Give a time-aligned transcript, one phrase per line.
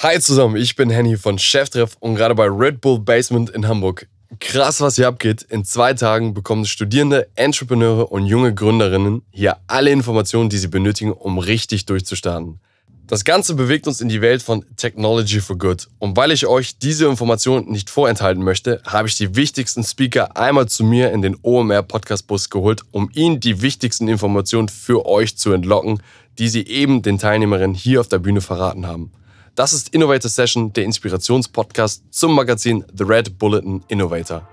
[0.00, 4.06] Hi zusammen, ich bin Henny von Cheftreff und gerade bei Red Bull Basement in Hamburg.
[4.38, 5.42] Krass, was hier abgeht.
[5.42, 11.10] In zwei Tagen bekommen Studierende, Entrepreneure und junge Gründerinnen hier alle Informationen, die sie benötigen,
[11.10, 12.60] um richtig durchzustarten.
[13.08, 15.88] Das Ganze bewegt uns in die Welt von Technology for Good.
[15.98, 20.68] Und weil ich euch diese Informationen nicht vorenthalten möchte, habe ich die wichtigsten Speaker einmal
[20.68, 25.36] zu mir in den OMR Podcast Bus geholt, um ihnen die wichtigsten Informationen für euch
[25.36, 26.00] zu entlocken,
[26.38, 29.10] die sie eben den Teilnehmerinnen hier auf der Bühne verraten haben.
[29.58, 34.48] Das ist Innovator Session, der Inspirationspodcast zum Magazin The Red Bulletin Innovator.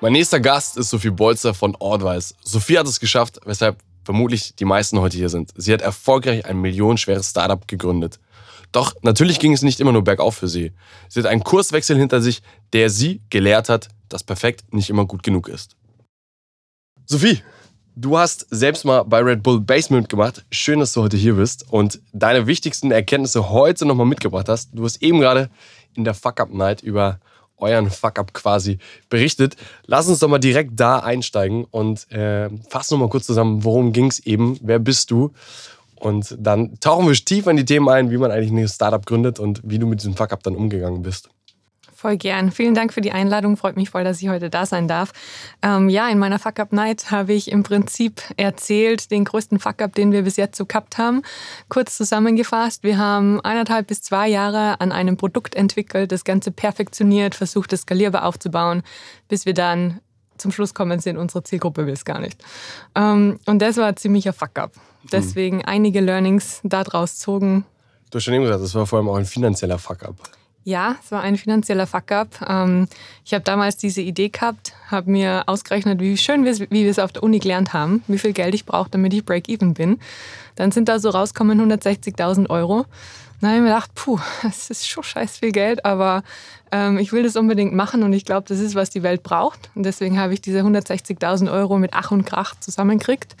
[0.00, 2.32] Mein nächster Gast ist Sophie Bolzer von Ordwise.
[2.44, 5.50] Sophie hat es geschafft, weshalb vermutlich die meisten heute hier sind.
[5.56, 8.20] Sie hat erfolgreich ein millionenschweres Startup gegründet.
[8.72, 10.72] Doch natürlich ging es nicht immer nur bergauf für sie.
[11.08, 12.42] Sie hat einen Kurswechsel hinter sich,
[12.72, 15.76] der sie gelehrt hat, dass perfekt nicht immer gut genug ist.
[17.06, 17.42] Sophie,
[17.96, 20.44] du hast selbst mal bei Red Bull Basement gemacht.
[20.50, 24.70] Schön, dass du heute hier bist und deine wichtigsten Erkenntnisse heute nochmal mitgebracht hast.
[24.72, 25.50] Du hast eben gerade
[25.94, 27.18] in der Fuck-Up-Night über
[27.56, 29.56] euren Fuck-Up quasi berichtet.
[29.86, 34.06] Lass uns doch mal direkt da einsteigen und äh, fass nochmal kurz zusammen, worum ging
[34.06, 35.32] es eben, wer bist du
[36.00, 39.38] und dann tauchen wir tief in die Themen ein, wie man eigentlich ein Startup gründet
[39.38, 41.28] und wie du mit diesem Fuck-up dann umgegangen bist.
[42.00, 42.50] Voll gern.
[42.50, 43.58] Vielen Dank für die Einladung.
[43.58, 45.12] Freut mich voll, dass ich heute da sein darf.
[45.60, 50.22] Ähm, ja, in meiner Fuck-Up-Night habe ich im Prinzip erzählt, den größten Fuck-Up, den wir
[50.22, 51.20] bis jetzt so gehabt haben.
[51.68, 57.34] Kurz zusammengefasst, wir haben eineinhalb bis zwei Jahre an einem Produkt entwickelt, das Ganze perfektioniert,
[57.34, 58.82] versucht, es skalierbar aufzubauen,
[59.28, 60.00] bis wir dann
[60.40, 62.42] zum Schluss kommen sind, unsere Zielgruppe will es gar nicht.
[62.94, 64.72] Ähm, und das war ein ziemlicher Fuck-up.
[65.12, 65.64] Deswegen mhm.
[65.66, 67.64] einige Learnings daraus zogen.
[68.10, 70.16] Du hast schon eben gesagt, das war vor allem auch ein finanzieller Fuck-up.
[70.64, 72.28] Ja, es war ein finanzieller Fuck-up.
[72.46, 72.86] Ähm,
[73.24, 76.98] ich habe damals diese Idee gehabt, habe mir ausgerechnet, wie schön wir, wie wir es
[76.98, 79.98] auf der Uni gelernt haben, wie viel Geld ich brauche, damit ich Break-Even bin.
[80.56, 82.84] Dann sind da so rauskommen 160.000 Euro.
[83.40, 86.22] Dann habe ich mir gedacht, puh, das ist schon scheiß viel Geld, aber
[86.72, 89.70] ähm, ich will das unbedingt machen und ich glaube, das ist, was die Welt braucht.
[89.74, 93.36] Und deswegen habe ich diese 160.000 Euro mit Ach und Krach zusammengekriegt,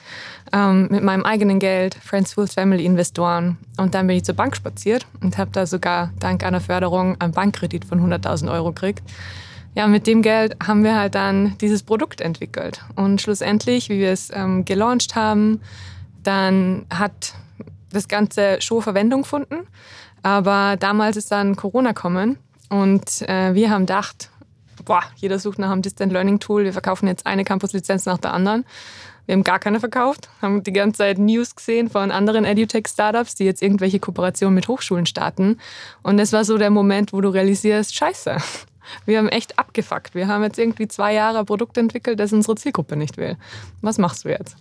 [0.52, 3.58] ähm, mit meinem eigenen Geld, Friends, Fools, Family, Investoren.
[3.76, 7.32] Und dann bin ich zur Bank spaziert und habe da sogar dank einer Förderung einen
[7.32, 9.02] Bankkredit von 100.000 Euro gekriegt.
[9.76, 12.82] Ja, mit dem Geld haben wir halt dann dieses Produkt entwickelt.
[12.96, 15.60] Und schlussendlich, wie wir es ähm, gelauncht haben,
[16.24, 17.34] dann hat
[17.92, 19.66] das Ganze schon Verwendung gefunden.
[20.22, 24.30] Aber damals ist dann Corona gekommen und äh, wir haben gedacht,
[24.84, 26.64] boah, jeder sucht nach einem Distant Learning Tool.
[26.64, 28.64] Wir verkaufen jetzt eine Campus-Lizenz nach der anderen.
[29.26, 33.44] Wir haben gar keine verkauft, haben die ganze Zeit News gesehen von anderen EduTech-Startups, die
[33.44, 35.58] jetzt irgendwelche Kooperationen mit Hochschulen starten.
[36.02, 38.38] Und das war so der Moment, wo du realisierst, scheiße,
[39.06, 40.14] wir haben echt abgefuckt.
[40.14, 43.36] Wir haben jetzt irgendwie zwei Jahre ein Produkt entwickelt, das unsere Zielgruppe nicht will.
[43.82, 44.56] Was machst du jetzt?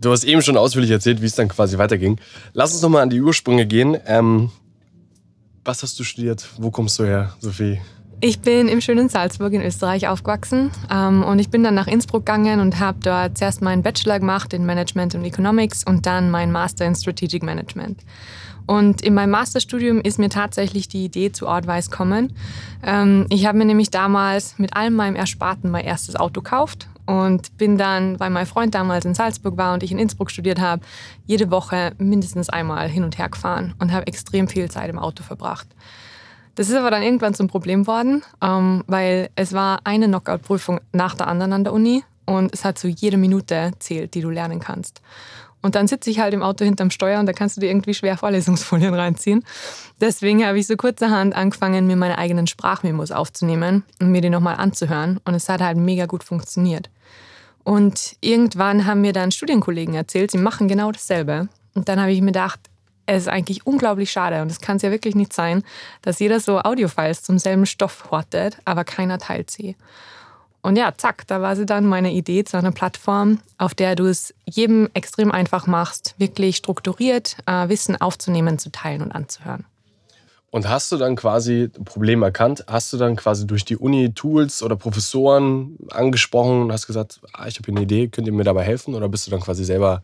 [0.00, 2.18] Du hast eben schon ausführlich erzählt, wie es dann quasi weiterging.
[2.54, 3.98] Lass uns nochmal an die Ursprünge gehen.
[4.06, 4.50] Ähm,
[5.62, 6.48] was hast du studiert?
[6.56, 7.80] Wo kommst du her, Sophie?
[8.22, 12.26] Ich bin im schönen Salzburg in Österreich aufgewachsen ähm, und ich bin dann nach Innsbruck
[12.26, 16.52] gegangen und habe dort zuerst meinen Bachelor gemacht in Management und Economics und dann meinen
[16.52, 18.00] Master in Strategic Management.
[18.66, 22.34] Und in meinem Masterstudium ist mir tatsächlich die Idee zu Ordwise kommen.
[22.84, 27.58] Ähm, ich habe mir nämlich damals mit allem meinem Ersparten mein erstes Auto gekauft und
[27.58, 30.82] bin dann, weil mein Freund damals in Salzburg war und ich in Innsbruck studiert habe,
[31.26, 35.24] jede Woche mindestens einmal hin und her gefahren und habe extrem viel Zeit im Auto
[35.24, 35.66] verbracht.
[36.54, 41.16] Das ist aber dann irgendwann zum Problem worden, ähm, weil es war eine Knockout-Prüfung nach
[41.16, 44.60] der anderen an der Uni und es hat so jede Minute zählt, die du lernen
[44.60, 45.02] kannst.
[45.62, 47.94] Und dann sitze ich halt im Auto hinterm Steuer und da kannst du dir irgendwie
[47.94, 49.44] schwer Vorlesungsfolien reinziehen.
[50.00, 54.56] Deswegen habe ich so kurzerhand angefangen, mir meine eigenen Sprachmemos aufzunehmen und mir die nochmal
[54.56, 55.20] anzuhören.
[55.24, 56.90] Und es hat halt mega gut funktioniert.
[57.62, 61.48] Und irgendwann haben mir dann Studienkollegen erzählt, sie machen genau dasselbe.
[61.74, 62.60] Und dann habe ich mir gedacht,
[63.06, 65.64] es ist eigentlich unglaublich schade und es kann es ja wirklich nicht sein,
[66.02, 69.76] dass jeder so Audiofiles zum selben Stoff hortet, aber keiner teilt sie.
[70.62, 74.06] Und ja, zack, da war sie dann meine Idee zu einer Plattform, auf der du
[74.06, 79.64] es jedem extrem einfach machst, wirklich strukturiert äh, Wissen aufzunehmen, zu teilen und anzuhören.
[80.50, 82.64] Und hast du dann quasi ein Problem erkannt?
[82.66, 87.46] Hast du dann quasi durch die Uni Tools oder Professoren angesprochen und hast gesagt, ah,
[87.46, 88.94] ich habe hier eine Idee, könnt ihr mir dabei helfen?
[88.94, 90.02] Oder bist du dann quasi selber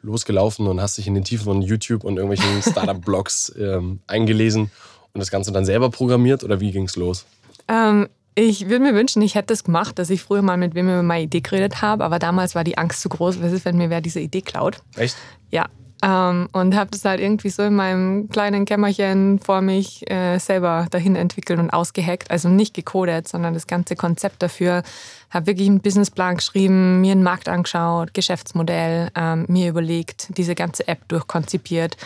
[0.00, 4.70] losgelaufen und hast dich in den Tiefen von YouTube und irgendwelchen Startup-Blogs ähm, eingelesen
[5.12, 6.44] und das Ganze dann selber programmiert?
[6.44, 7.26] Oder wie ging es los?
[7.66, 8.08] Ähm,
[8.38, 11.02] ich würde mir wünschen, ich hätte es gemacht, dass ich früher mal mit wem über
[11.02, 13.42] meine Idee geredet habe, aber damals war die Angst zu groß.
[13.42, 14.78] Was ist, wenn mir wer diese Idee klaut?
[14.96, 15.16] Echt?
[15.50, 15.66] Ja.
[16.00, 20.86] Ähm, und habe das halt irgendwie so in meinem kleinen Kämmerchen vor mich äh, selber
[20.90, 22.30] dahin entwickelt und ausgehackt.
[22.30, 24.84] Also nicht gecodet, sondern das ganze Konzept dafür.
[25.30, 30.86] Habe wirklich einen Businessplan geschrieben, mir einen Markt angeschaut, Geschäftsmodell, ähm, mir überlegt, diese ganze
[30.86, 31.96] App durchkonzipiert,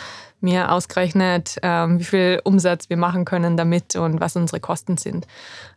[0.41, 5.27] mir ausgerechnet, ähm, wie viel Umsatz wir machen können damit und was unsere Kosten sind.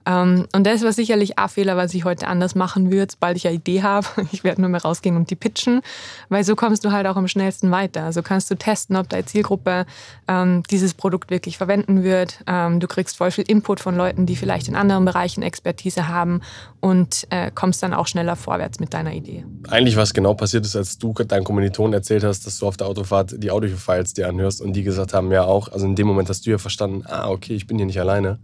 [0.06, 3.46] Ähm, und das war sicherlich ein Fehler, was ich heute anders machen würde, sobald ich
[3.46, 4.06] eine Idee habe.
[4.36, 5.80] Ich werde nur mehr rausgehen und die pitchen,
[6.28, 8.12] weil so kommst du halt auch am schnellsten weiter.
[8.12, 9.86] So kannst du testen, ob deine Zielgruppe
[10.28, 12.40] ähm, dieses Produkt wirklich verwenden wird.
[12.46, 16.42] Ähm, du kriegst voll viel Input von Leuten, die vielleicht in anderen Bereichen Expertise haben
[16.80, 19.44] und äh, kommst dann auch schneller vorwärts mit deiner Idee.
[19.68, 22.88] Eigentlich, was genau passiert ist, als du deinen Kommilitonen erzählt hast, dass du auf der
[22.88, 25.72] Autofahrt die Audiofiles dir anhörst und die gesagt haben, ja auch.
[25.72, 28.38] Also in dem Moment hast du ja verstanden, ah, okay, ich bin hier nicht alleine.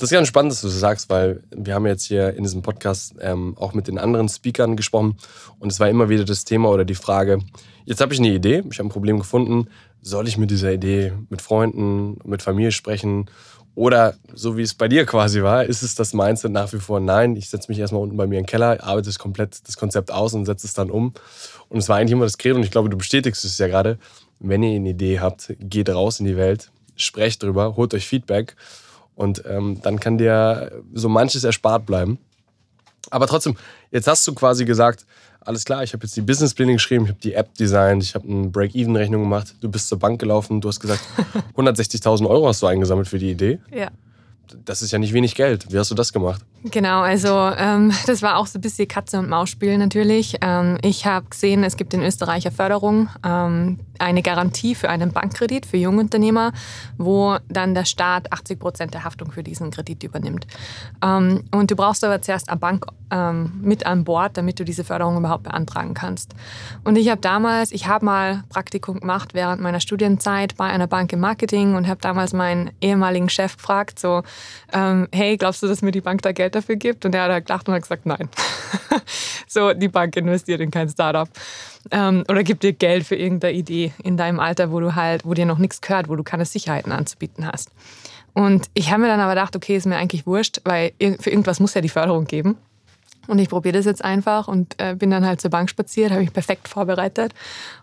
[0.00, 2.62] Das ist ganz spannend, dass du das sagst, weil wir haben jetzt hier in diesem
[2.62, 5.18] Podcast ähm, auch mit den anderen Speakern gesprochen
[5.58, 7.40] und es war immer wieder das Thema oder die Frage,
[7.84, 9.68] jetzt habe ich eine Idee, ich habe ein Problem gefunden,
[10.00, 13.26] soll ich mit dieser Idee mit Freunden, mit Familie sprechen
[13.74, 16.98] oder so wie es bei dir quasi war, ist es das Mindset nach wie vor,
[16.98, 20.32] nein, ich setze mich erstmal unten bei mir im Keller, arbeite komplett das Konzept aus
[20.32, 21.12] und setze es dann um.
[21.68, 23.98] Und es war eigentlich immer das Credo und ich glaube, du bestätigst es ja gerade,
[24.38, 28.56] wenn ihr eine Idee habt, geht raus in die Welt, sprecht drüber, holt euch Feedback
[29.14, 32.18] und ähm, dann kann dir so manches erspart bleiben.
[33.10, 33.56] Aber trotzdem,
[33.90, 35.06] jetzt hast du quasi gesagt,
[35.40, 38.28] alles klar, ich habe jetzt die Businesspläne geschrieben, ich habe die App designt, ich habe
[38.28, 41.00] eine Break-Even-Rechnung gemacht, du bist zur Bank gelaufen, du hast gesagt,
[41.56, 43.58] 160.000 Euro hast du eingesammelt für die Idee.
[43.74, 43.90] Ja
[44.64, 45.72] das ist ja nicht wenig Geld.
[45.72, 46.42] Wie hast du das gemacht?
[46.62, 50.36] Genau, also ähm, das war auch so ein bisschen Katze- und Maus-Spiel natürlich.
[50.42, 55.12] Ähm, ich habe gesehen, es gibt in Österreich eine Förderung, ähm, eine Garantie für einen
[55.12, 56.52] Bankkredit für Jungunternehmer,
[56.98, 60.46] wo dann der Staat 80 Prozent der Haftung für diesen Kredit übernimmt.
[61.02, 64.84] Ähm, und du brauchst aber zuerst eine Bank ähm, mit an Bord, damit du diese
[64.84, 66.34] Förderung überhaupt beantragen kannst.
[66.84, 71.12] Und ich habe damals, ich habe mal Praktikum gemacht während meiner Studienzeit bei einer Bank
[71.12, 74.22] im Marketing und habe damals meinen ehemaligen Chef gefragt, so,
[74.72, 77.04] ähm, hey, glaubst du, dass mir die Bank da Geld dafür gibt?
[77.04, 78.28] Und er hat halt gelacht und hat gesagt, nein.
[79.46, 81.28] so, die Bank investiert in kein Startup.
[81.90, 85.34] Ähm, oder gibt dir Geld für irgendeine Idee in deinem Alter, wo du halt, wo
[85.34, 87.70] dir noch nichts gehört, wo du keine Sicherheiten anzubieten hast.
[88.32, 91.60] Und ich habe mir dann aber gedacht, okay, ist mir eigentlich wurscht, weil für irgendwas
[91.60, 92.56] muss ja die Förderung geben.
[93.26, 96.22] Und ich probiere das jetzt einfach und äh, bin dann halt zur Bank spaziert, habe
[96.22, 97.32] mich perfekt vorbereitet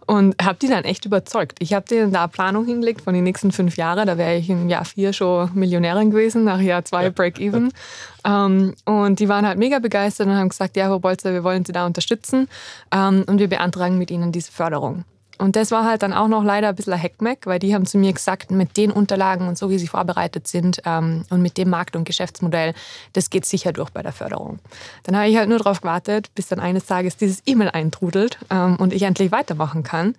[0.06, 1.58] und habe die dann echt überzeugt.
[1.62, 4.08] Ich habe denen da eine Planung hingelegt von den nächsten fünf Jahren.
[4.08, 7.72] Da wäre ich im Jahr vier schon Millionärin gewesen, nach Jahr zwei Break-Even.
[8.26, 11.66] ähm, und die waren halt mega begeistert und haben gesagt, ja, Frau Bolzer, wir wollen
[11.66, 12.48] Sie da unterstützen
[12.92, 15.06] ähm, und wir beantragen mit Ihnen diese Förderung.
[15.38, 17.86] Und das war halt dann auch noch leider ein bisschen ein Hackmack, weil die haben
[17.86, 21.58] zu mir gesagt, mit den Unterlagen und so, wie sie vorbereitet sind ähm, und mit
[21.58, 22.74] dem Markt- und Geschäftsmodell,
[23.14, 24.60] das geht sicher durch bei der Förderung.
[25.04, 28.78] Dann habe ich halt nur darauf gewartet, bis dann eines Tages dieses E-Mail eintrudelt ähm,
[28.78, 30.16] und ich endlich weitermachen kann.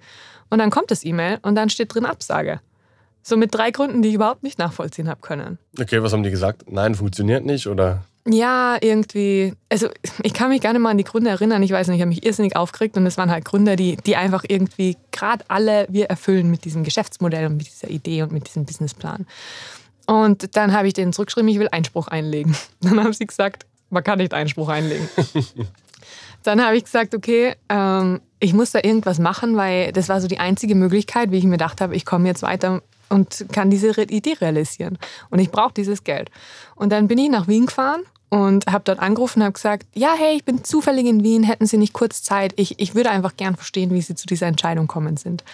[0.50, 2.61] Und dann kommt das E-Mail und dann steht drin Absage.
[3.23, 5.59] So mit drei Gründen, die ich überhaupt nicht nachvollziehen habe können.
[5.79, 6.71] Okay, was haben die gesagt?
[6.71, 8.05] Nein, funktioniert nicht oder?
[8.26, 9.55] Ja, irgendwie.
[9.70, 9.88] Also
[10.23, 11.62] ich kann mich gar nicht mal an die Gründer erinnern.
[11.62, 14.17] Ich weiß nicht, ich habe mich irrsinnig aufgeregt und es waren halt Gründer, die, die
[14.17, 18.47] einfach irgendwie gerade alle wir erfüllen mit diesem Geschäftsmodell und mit dieser Idee und mit
[18.47, 19.26] diesem Businessplan.
[20.06, 22.56] Und dann habe ich denen zurückgeschrieben, ich will Einspruch einlegen.
[22.81, 25.09] Dann haben sie gesagt, man kann nicht Einspruch einlegen.
[26.43, 30.29] dann habe ich gesagt, okay, ähm, ich muss da irgendwas machen, weil das war so
[30.29, 33.89] die einzige Möglichkeit, wie ich mir gedacht habe, ich komme jetzt weiter und kann diese
[34.03, 34.99] Idee realisieren.
[35.31, 36.31] Und ich brauche dieses Geld.
[36.75, 40.15] Und dann bin ich nach Wien gefahren und habe dort angerufen und habe gesagt, ja,
[40.17, 42.53] hey, ich bin zufällig in Wien, hätten Sie nicht kurz Zeit?
[42.57, 45.45] Ich, ich würde einfach gern verstehen, wie Sie zu dieser Entscheidung kommen sind.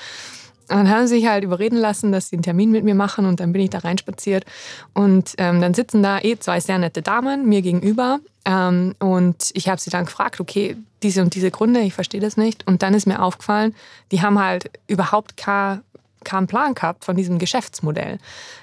[0.68, 3.26] Und dann haben sie sich halt überreden lassen, dass sie einen Termin mit mir machen
[3.26, 4.46] und dann bin ich da reinspaziert
[4.94, 9.68] und ähm, dann sitzen da eh zwei sehr nette Damen mir gegenüber ähm, und ich
[9.68, 12.94] habe sie dann gefragt, okay, diese und diese Gründe, ich verstehe das nicht und dann
[12.94, 13.75] ist mir aufgefallen,
[14.11, 15.82] die haben halt überhaupt kein
[16.24, 18.18] keinen Plan gehabt von diesem Geschäftsmodell.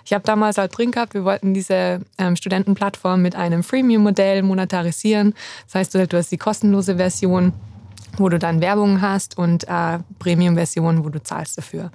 [0.06, 5.34] Ich habe damals halt drin gehabt, wir wollten diese ähm, Studentenplattform mit einem Freemium-Modell monetarisieren.
[5.66, 7.54] Das heißt, du hast die kostenlose Version
[8.18, 11.92] wo du dann Werbung hast und äh, Premium-Version, wo du zahlst dafür.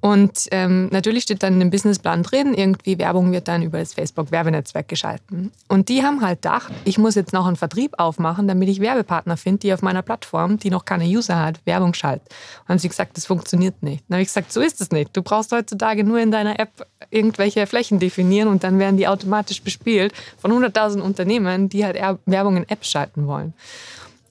[0.00, 4.86] Und ähm, natürlich steht dann im Businessplan drin, irgendwie Werbung wird dann über das Facebook-Werbenetzwerk
[4.86, 5.50] geschalten.
[5.66, 9.36] Und die haben halt gedacht, ich muss jetzt noch einen Vertrieb aufmachen, damit ich Werbepartner
[9.36, 12.26] finde, die auf meiner Plattform, die noch keine User hat, Werbung schalten.
[12.62, 14.04] Und haben sie gesagt, das funktioniert nicht.
[14.08, 15.16] Dann habe ich gesagt, so ist es nicht.
[15.16, 19.62] Du brauchst heutzutage nur in deiner App irgendwelche Flächen definieren und dann werden die automatisch
[19.62, 23.52] bespielt von 100.000 Unternehmen, die halt Werbung in Apps schalten wollen.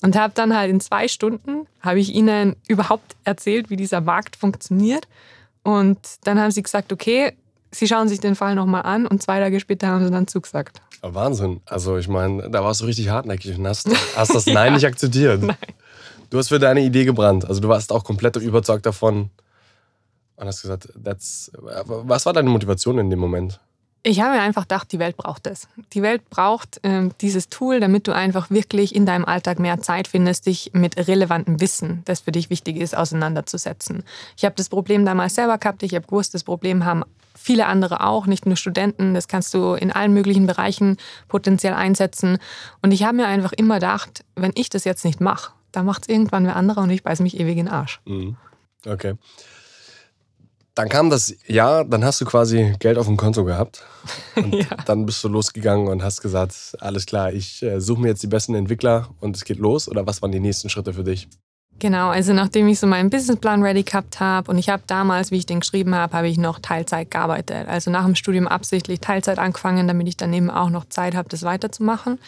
[0.01, 4.35] Und habe dann halt in zwei Stunden, habe ich ihnen überhaupt erzählt, wie dieser Markt
[4.35, 5.07] funktioniert.
[5.63, 7.33] Und dann haben sie gesagt, okay,
[7.71, 10.81] sie schauen sich den Fall nochmal an und zwei Tage später haben sie dann zugesagt.
[11.01, 11.61] Wahnsinn.
[11.65, 14.71] Also ich meine, da warst du richtig hartnäckig und hast, hast das Nein ja.
[14.71, 15.41] nicht akzeptiert.
[15.43, 15.57] Nein.
[16.29, 17.45] Du hast für deine Idee gebrannt.
[17.47, 19.29] Also du warst auch komplett überzeugt davon,
[20.35, 21.51] Und hast gesagt, that's,
[21.85, 23.59] was war deine Motivation in dem Moment?
[24.03, 25.67] Ich habe mir einfach gedacht, die Welt braucht es.
[25.93, 30.07] Die Welt braucht äh, dieses Tool, damit du einfach wirklich in deinem Alltag mehr Zeit
[30.07, 34.03] findest, dich mit relevantem Wissen, das für dich wichtig ist, auseinanderzusetzen.
[34.37, 35.83] Ich habe das Problem damals selber gehabt.
[35.83, 37.03] Ich habe gewusst, das Problem haben
[37.35, 39.13] viele andere auch, nicht nur Studenten.
[39.13, 42.37] Das kannst du in allen möglichen Bereichen potenziell einsetzen.
[42.81, 46.03] Und ich habe mir einfach immer gedacht, wenn ich das jetzt nicht mache, dann macht
[46.03, 48.01] es irgendwann wer anderer und ich beiß mich ewig in den Arsch.
[48.05, 48.37] Mhm.
[48.85, 49.15] Okay.
[50.77, 53.83] Dann kam das Jahr, dann hast du quasi Geld auf dem Konto gehabt.
[54.35, 54.67] Und ja.
[54.85, 58.27] dann bist du losgegangen und hast gesagt, alles klar, ich äh, suche mir jetzt die
[58.27, 59.89] besten Entwickler und es geht los.
[59.89, 61.27] Oder was waren die nächsten Schritte für dich?
[61.79, 65.37] Genau, also nachdem ich so meinen Businessplan ready gehabt habe und ich habe damals, wie
[65.37, 67.67] ich den geschrieben habe, habe ich noch Teilzeit gearbeitet.
[67.67, 71.29] Also nach dem Studium absichtlich Teilzeit angefangen, damit ich dann eben auch noch Zeit habe,
[71.29, 72.19] das weiterzumachen.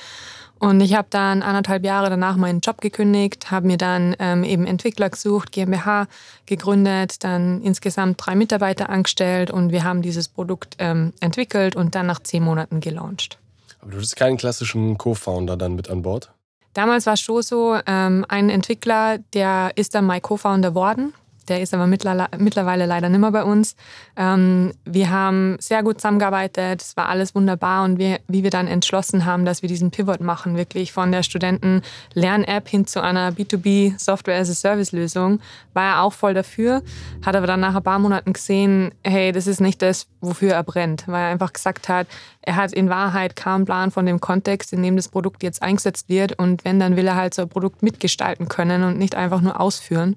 [0.60, 4.66] Und ich habe dann anderthalb Jahre danach meinen Job gekündigt, habe mir dann ähm, eben
[4.68, 6.08] Entwickler gesucht, GmbH
[6.46, 12.08] gegründet, dann insgesamt drei Mitarbeiter angestellt und wir haben dieses Produkt ähm, entwickelt und dann
[12.08, 13.40] nach zehn Monaten gelauncht.
[13.82, 16.30] Aber du bist keinen klassischen Co-Founder dann mit an Bord?
[16.74, 21.14] Damals war es schon so, ähm, ein Entwickler, der ist dann mein Co-Founder worden.
[21.50, 23.76] Der ist aber mittlerweile leider nicht mehr bei uns.
[24.16, 28.68] Ähm, wir haben sehr gut zusammengearbeitet, es war alles wunderbar und wir, wie wir dann
[28.68, 35.40] entschlossen haben, dass wir diesen Pivot machen, wirklich von der Studenten-Lern-App hin zu einer B2B-Software-as-a-Service-Lösung,
[35.74, 36.84] war er auch voll dafür,
[37.26, 40.64] hat aber dann nach ein paar Monaten gesehen, hey, das ist nicht das, wofür er
[40.64, 42.08] brennt, weil er einfach gesagt hat,
[42.42, 46.10] er hat in Wahrheit keinen Plan von dem Kontext, in dem das Produkt jetzt eingesetzt
[46.10, 49.42] wird und wenn, dann will er halt so ein Produkt mitgestalten können und nicht einfach
[49.42, 50.16] nur ausführen.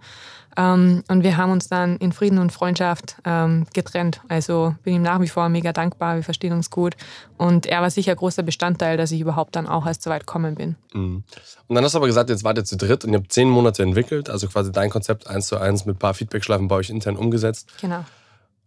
[0.57, 4.21] Ähm, und wir haben uns dann in Frieden und Freundschaft ähm, getrennt.
[4.29, 6.95] Also bin ihm nach wie vor mega dankbar, wir verstehen uns gut.
[7.39, 10.55] Und er war sicher großer Bestandteil, dass ich überhaupt dann auch erst so weit gekommen
[10.55, 10.77] bin.
[10.93, 11.25] Mhm.
[11.69, 13.49] Und dann hast du aber gesagt, jetzt wart ihr zu dritt und ihr habt zehn
[13.49, 16.91] Monate entwickelt, also quasi dein Konzept eins zu eins mit ein paar Feedbackschleifen bei euch
[16.91, 17.69] intern umgesetzt.
[17.81, 18.05] Genau.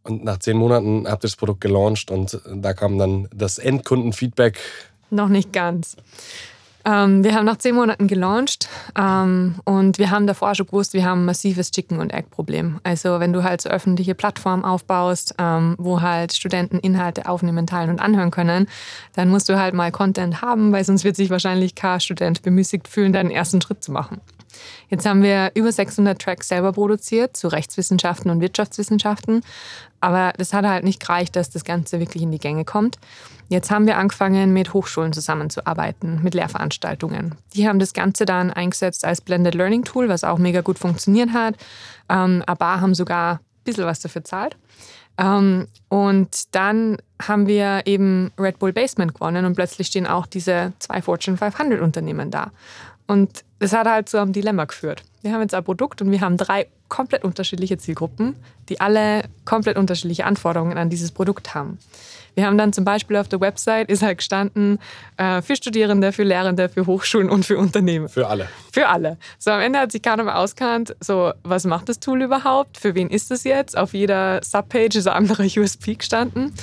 [0.04, 4.60] Und nach zehn Monaten habt ihr das Produkt gelauncht und da kam dann das Endkundenfeedback.
[5.10, 5.98] Noch nicht ganz.
[6.86, 11.04] Ähm, wir haben nach zehn Monaten gelauncht ähm, und wir haben davor schon gewusst, wir
[11.04, 12.80] haben ein massives Chicken- und Egg-Problem.
[12.84, 17.90] Also wenn du halt so öffentliche Plattformen aufbaust, ähm, wo halt Studenten Inhalte aufnehmen, teilen
[17.90, 18.68] und anhören können,
[19.14, 22.88] dann musst du halt mal Content haben, weil sonst wird sich wahrscheinlich kein Student bemüßigt
[22.88, 24.22] fühlen, deinen ersten Schritt zu machen.
[24.90, 29.42] Jetzt haben wir über 600 Tracks selber produziert zu Rechtswissenschaften und Wirtschaftswissenschaften.
[30.02, 33.00] Aber das hat halt nicht gereicht, dass das Ganze wirklich in die Gänge kommt.
[33.50, 37.36] Jetzt haben wir angefangen, mit Hochschulen zusammenzuarbeiten, mit Lehrveranstaltungen.
[37.54, 41.32] Die haben das Ganze dann eingesetzt als Blended Learning Tool, was auch mega gut funktioniert
[41.32, 41.56] hat.
[42.10, 44.58] Ähm, aber haben sogar ein bisschen was dafür zahlt.
[45.18, 50.74] Ähm, und dann haben wir eben Red Bull Basement gewonnen und plötzlich stehen auch diese
[50.80, 52.52] zwei Fortune 500 Unternehmen da.
[53.08, 55.04] Und das hat halt zu einem Dilemma geführt.
[55.22, 58.36] Wir haben jetzt ein Produkt und wir haben drei komplett unterschiedliche Zielgruppen,
[58.70, 61.80] die alle komplett unterschiedliche Anforderungen an dieses Produkt haben.
[62.36, 64.80] Wir haben dann zum Beispiel auf der Website ist halt gestanden
[65.18, 68.10] äh, für Studierende, für Lehrende, für Hochschulen und für Unternehmen.
[68.10, 68.48] Für alle.
[68.72, 69.18] Für alle.
[69.40, 72.78] So am Ende hat sich keiner mehr auskannt, so was macht das Tool überhaupt?
[72.78, 73.78] Für wen ist das jetzt?
[73.78, 76.54] Auf jeder Subpage ist ein anderer USP gestanden.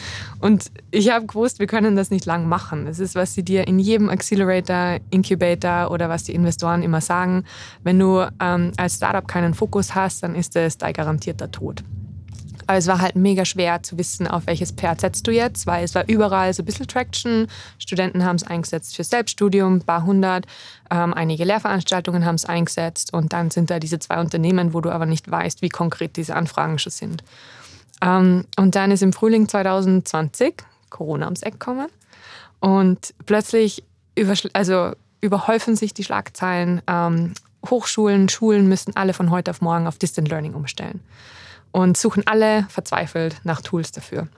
[0.41, 2.87] Und ich habe gewusst, wir können das nicht lang machen.
[2.87, 7.45] Das ist, was sie dir in jedem Accelerator, Incubator oder was die Investoren immer sagen.
[7.83, 11.83] Wenn du ähm, als Startup keinen Fokus hast, dann ist es dein garantierter Tod.
[12.73, 15.85] Aber es war halt mega schwer zu wissen, auf welches Pferd setzt du jetzt, weil
[15.85, 17.47] es war überall so ein bisschen Traction.
[17.79, 20.47] Studenten haben es eingesetzt für Selbststudium, paar hundert.
[20.91, 23.13] Ähm, einige Lehrveranstaltungen haben es eingesetzt.
[23.13, 26.35] Und dann sind da diese zwei Unternehmen, wo du aber nicht weißt, wie konkret diese
[26.35, 27.23] Anfragen schon sind.
[28.01, 30.55] Ähm, und dann ist im Frühling 2020
[30.89, 31.89] Corona ums Eck gekommen.
[32.61, 33.85] Und plötzlich
[34.55, 36.81] also überhäufen sich die Schlagzeilen.
[36.87, 37.35] Ähm,
[37.69, 41.03] Hochschulen, Schulen müssen alle von heute auf morgen auf Distant Learning umstellen
[41.73, 44.29] und suchen alle verzweifelt nach Tools dafür.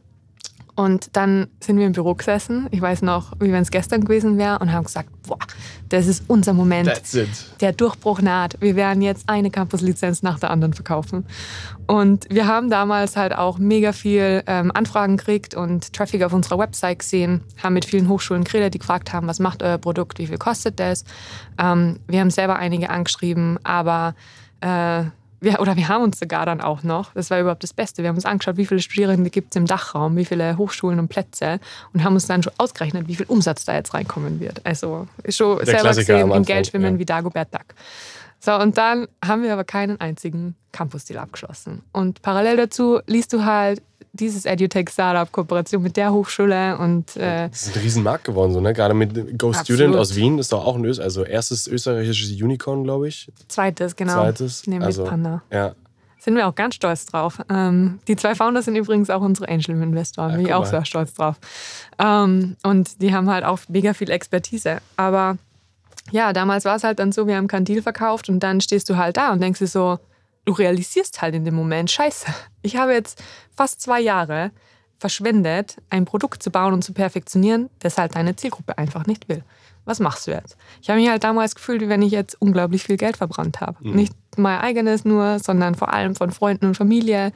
[0.77, 4.39] Und dann sind wir im Büro gesessen, ich weiß noch, wie wenn es gestern gewesen
[4.39, 5.39] wäre, und haben gesagt, boah,
[5.89, 6.89] das ist unser Moment.
[6.89, 7.29] That's it.
[7.61, 8.61] Der Durchbruch naht.
[8.61, 11.27] Wir werden jetzt eine Campus-Lizenz nach der anderen verkaufen.
[11.87, 16.59] Und wir haben damals halt auch mega viel ähm, Anfragen gekriegt und Traffic auf unserer
[16.59, 20.27] Website gesehen, haben mit vielen Hochschulen geredet, die gefragt haben, was macht euer Produkt, wie
[20.27, 21.05] viel kostet das.
[21.57, 24.17] Ähm, wir haben selber einige angeschrieben, aber
[24.61, 25.05] äh,
[25.45, 28.09] wir, oder wir haben uns sogar dann auch noch, das war überhaupt das Beste, wir
[28.09, 31.61] haben uns angeschaut, wie viele Studierende gibt es im Dachraum, wie viele Hochschulen und Plätze
[31.93, 34.61] und haben uns dann schon ausgerechnet, wie viel Umsatz da jetzt reinkommen wird.
[34.65, 36.99] Also ist schon Der selber Klassiker gesehen, im Geld schwimmen ja.
[36.99, 37.75] wie Dagobert Duck.
[38.41, 41.83] So, und dann haben wir aber keinen einzigen Campus-Deal abgeschlossen.
[41.93, 43.81] Und parallel dazu liest du halt
[44.15, 48.73] dieses EduTech-Startup-Kooperation mit der Hochschule und äh, das ist ein Riesenmarkt geworden, so, ne?
[48.73, 49.65] Gerade mit Go Absolut.
[49.65, 53.31] Student aus Wien ist doch auch ein Öst, also erstes österreichisches Unicorn, glaube ich.
[53.49, 54.15] Zweites, genau.
[54.15, 54.67] Zweites.
[54.67, 55.43] Neben also, Panda.
[55.51, 55.75] Ja.
[56.21, 57.41] Sind wir auch ganz stolz drauf.
[57.51, 61.13] Ähm, die zwei Founder sind übrigens auch unsere Angel-Investoren, ja, bin ich auch sehr stolz
[61.13, 61.37] drauf.
[61.99, 64.79] Ähm, und die haben halt auch mega viel Expertise.
[64.97, 65.37] Aber
[66.13, 68.89] ja, damals war es halt dann so, wir haben keinen Deal verkauft und dann stehst
[68.89, 69.99] du halt da und denkst dir so,
[70.45, 72.27] du realisierst halt in dem Moment, scheiße,
[72.63, 73.23] ich habe jetzt
[73.55, 74.51] fast zwei Jahre
[74.99, 79.45] verschwendet, ein Produkt zu bauen und zu perfektionieren, das halt deine Zielgruppe einfach nicht will.
[79.85, 80.57] Was machst du jetzt?
[80.81, 83.77] Ich habe mich halt damals gefühlt, wie wenn ich jetzt unglaublich viel Geld verbrannt habe.
[83.87, 83.95] Mhm.
[83.95, 87.33] Nicht mein eigenes nur, sondern vor allem von Freunden und Familie,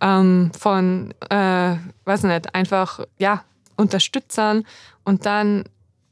[0.00, 3.44] ähm, von, äh, weiß nicht, einfach, ja,
[3.76, 4.64] Unterstützern
[5.04, 5.64] und dann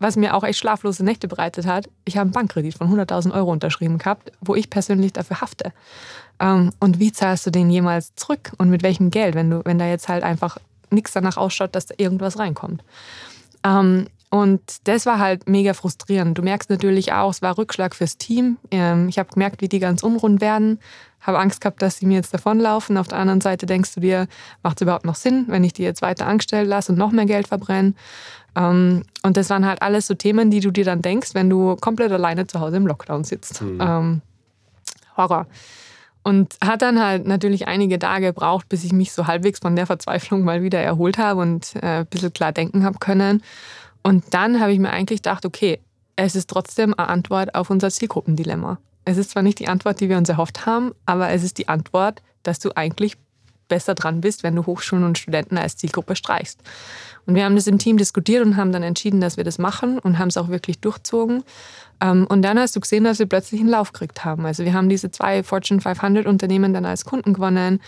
[0.02, 3.50] was mir auch echt schlaflose Nächte bereitet hat, ich habe einen Bankkredit von 100.000 Euro
[3.52, 5.72] unterschrieben gehabt, wo ich persönlich dafür hafte.
[6.40, 9.78] Ähm, und wie zahlst du den jemals zurück und mit welchem Geld, wenn, du, wenn
[9.78, 10.58] da jetzt halt einfach
[10.90, 12.82] nichts danach ausschaut, dass da irgendwas reinkommt.
[13.64, 16.38] Ähm, und das war halt mega frustrierend.
[16.38, 18.56] Du merkst natürlich auch, es war Rückschlag fürs Team.
[18.70, 20.80] Ähm, ich habe gemerkt, wie die ganz unrund werden.
[21.22, 22.96] Habe Angst gehabt, dass sie mir jetzt davonlaufen.
[22.96, 24.26] Auf der anderen Seite denkst du dir,
[24.62, 27.26] macht es überhaupt noch Sinn, wenn ich die jetzt weiter angestellt lasse und noch mehr
[27.26, 27.94] Geld verbrenne?
[28.54, 31.76] Ähm, und das waren halt alles so Themen, die du dir dann denkst, wenn du
[31.76, 33.62] komplett alleine zu Hause im Lockdown sitzt.
[33.62, 34.20] Mhm.
[35.16, 35.46] Horror.
[36.24, 39.86] Und hat dann halt natürlich einige Tage gebraucht, bis ich mich so halbwegs von der
[39.86, 43.42] Verzweiflung mal wieder erholt habe und äh, ein bisschen klar denken habe können.
[44.02, 45.80] Und dann habe ich mir eigentlich gedacht, okay,
[46.14, 48.78] es ist trotzdem eine Antwort auf unser Zielgruppendilemma.
[49.04, 51.68] Es ist zwar nicht die Antwort, die wir uns erhofft haben, aber es ist die
[51.68, 53.16] Antwort, dass du eigentlich
[53.68, 56.60] besser dran bist, wenn du Hochschulen und Studenten als Zielgruppe streichst.
[57.24, 59.98] Und wir haben das im Team diskutiert und haben dann entschieden, dass wir das machen
[59.98, 61.42] und haben es auch wirklich durchzogen.
[62.02, 64.44] Ähm, und dann hast du gesehen, dass wir plötzlich einen Lauf gekriegt haben.
[64.44, 67.80] Also wir haben diese zwei Fortune 500 Unternehmen dann als Kunden gewonnen.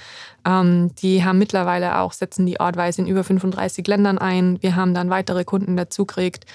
[0.46, 4.62] Ähm, die haben mittlerweile auch, setzen die Ortweise in über 35 Ländern ein.
[4.62, 6.46] Wir haben dann weitere Kunden dazu gekriegt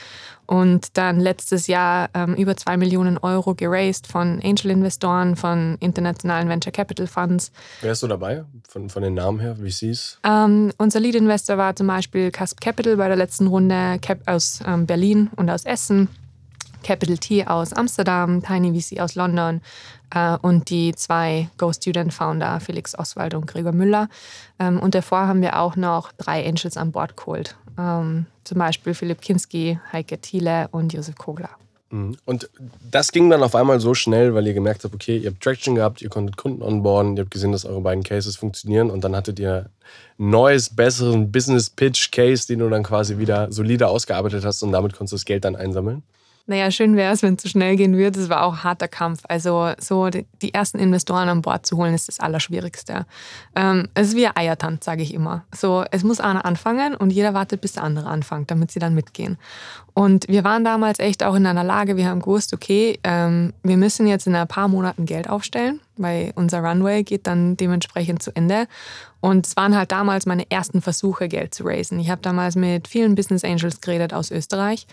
[0.49, 6.71] und dann letztes Jahr ähm, über zwei Millionen Euro geraced von Angel-Investoren, von internationalen Venture
[6.71, 7.51] Capital Funds.
[7.81, 10.17] Wer ist so dabei, von, von den Namen her, wie VCs?
[10.23, 14.87] Ähm, unser Lead-Investor war zum Beispiel Casp Capital bei der letzten Runde, Cap aus ähm,
[14.87, 16.07] Berlin und aus Essen.
[16.81, 19.61] Capital T aus Amsterdam, Tiny VC aus London
[20.15, 24.07] äh, und die zwei Go-Student-Founder, Felix Oswald und Gregor Müller.
[24.59, 27.55] Ähm, und davor haben wir auch noch drei Angels an Bord geholt.
[27.79, 31.49] Ähm, zum Beispiel Philipp Kinski, Heike Thiele und Josef Kogler.
[31.91, 32.17] Mhm.
[32.25, 32.49] Und
[32.91, 35.75] das ging dann auf einmal so schnell, weil ihr gemerkt habt, okay, ihr habt Traction
[35.75, 39.15] gehabt, ihr konntet Kunden onboarden, ihr habt gesehen, dass eure beiden Cases funktionieren und dann
[39.15, 39.69] hattet ihr
[40.17, 45.15] neues, besseren Business-Pitch-Case, den du dann quasi wieder solide ausgearbeitet hast und damit konntest du
[45.15, 46.03] das Geld dann einsammeln?
[46.49, 48.19] Naja, schön wäre es, wenn es zu schnell gehen würde.
[48.19, 49.21] Es war auch harter Kampf.
[49.27, 53.05] Also so die ersten Investoren an Bord zu holen, ist das Allerschwierigste.
[53.55, 55.45] Ähm, es ist wie ein Eiertanz, sage ich immer.
[55.55, 58.95] So, es muss einer anfangen und jeder wartet, bis der andere anfängt, damit sie dann
[58.95, 59.37] mitgehen.
[59.93, 63.77] Und wir waren damals echt auch in einer Lage, wir haben gewusst, okay, ähm, wir
[63.77, 68.35] müssen jetzt in ein paar Monaten Geld aufstellen, weil unser Runway geht dann dementsprechend zu
[68.35, 68.67] Ende.
[69.21, 71.99] Und es waren halt damals meine ersten Versuche, Geld zu raisen.
[71.99, 74.87] Ich habe damals mit vielen Business Angels geredet aus Österreich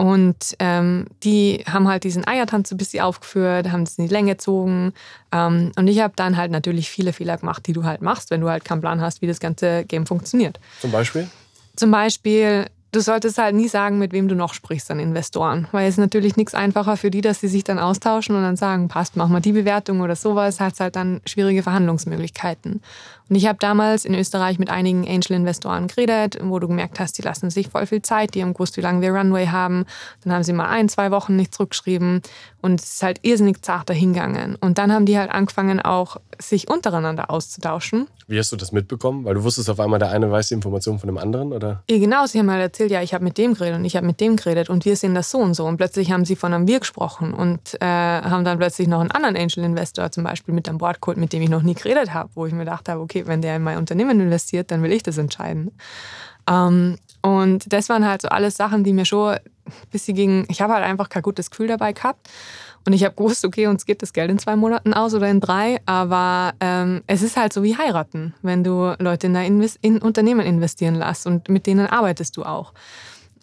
[0.00, 4.32] und ähm, die haben halt diesen Eiertanz ein bisschen aufgeführt, haben es in die Länge
[4.32, 4.94] gezogen.
[5.30, 8.40] Ähm, und ich habe dann halt natürlich viele Fehler gemacht, die du halt machst, wenn
[8.40, 10.58] du halt keinen Plan hast, wie das ganze Game funktioniert.
[10.80, 11.28] Zum Beispiel?
[11.76, 15.68] Zum Beispiel du solltest halt nie sagen, mit wem du noch sprichst an Investoren.
[15.72, 18.56] Weil es ist natürlich nichts einfacher für die, dass sie sich dann austauschen und dann
[18.56, 22.82] sagen, passt, mach mal die Bewertung oder sowas, hat halt dann schwierige Verhandlungsmöglichkeiten.
[23.30, 27.22] Und ich habe damals in Österreich mit einigen Angel-Investoren geredet, wo du gemerkt hast, die
[27.22, 29.86] lassen sich voll viel Zeit, die haben gewusst, wie lange wir Runway haben.
[30.24, 32.22] Dann haben sie mal ein, zwei Wochen nicht zurückgeschrieben
[32.60, 34.56] und es ist halt irrsinnig zart dahingegangen.
[34.56, 38.08] Und dann haben die halt angefangen, auch sich untereinander auszutauschen.
[38.26, 39.24] Wie hast du das mitbekommen?
[39.24, 41.82] Weil du wusstest auf einmal, der eine weiß die Information von dem anderen, oder?
[41.90, 42.26] Ja, genau.
[42.26, 44.36] Sie haben halt erzählt, ja, ich habe mit dem geredet und ich habe mit dem
[44.36, 45.66] geredet und wir sehen das so und so.
[45.66, 49.10] Und plötzlich haben sie von einem Wir gesprochen und äh, haben dann plötzlich noch einen
[49.10, 52.30] anderen Angel-Investor zum Beispiel mit an Bord geholt, mit dem ich noch nie geredet habe,
[52.34, 55.02] wo ich mir gedacht habe, okay, wenn der in mein Unternehmen investiert, dann will ich
[55.02, 55.72] das entscheiden.
[56.48, 59.40] Ähm, und das waren halt so alles Sachen, die mir schon ein
[59.90, 60.46] bisschen gingen.
[60.48, 62.28] Ich habe halt einfach kein gutes Gefühl dabei gehabt.
[62.86, 65.40] Und ich habe gewusst, okay, uns geht das Geld in zwei Monaten aus oder in
[65.40, 69.98] drei, aber ähm, es ist halt so wie heiraten, wenn du Leute in, Invest in
[69.98, 72.72] Unternehmen investieren lässt und mit denen arbeitest du auch.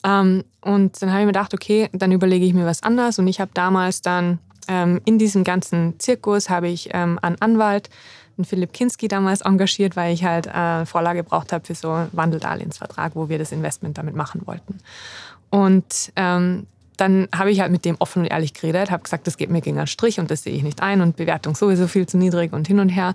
[0.03, 3.27] Ähm, und dann habe ich mir gedacht, okay, dann überlege ich mir was anderes und
[3.27, 7.89] ich habe damals dann ähm, in diesem ganzen Zirkus habe ich ähm, einen Anwalt
[8.38, 12.10] den Philipp Kinski damals engagiert, weil ich halt äh, Vorlage gebraucht habe für so einen
[12.13, 14.80] Wandeldarlehensvertrag, wo wir das Investment damit machen wollten.
[15.50, 19.38] Und ähm, dann habe ich halt mit dem offen und ehrlich geredet, habe gesagt, das
[19.38, 22.08] geht mir gegen einen Strich und das sehe ich nicht ein und Bewertung sowieso viel
[22.08, 23.13] zu niedrig und hin und her.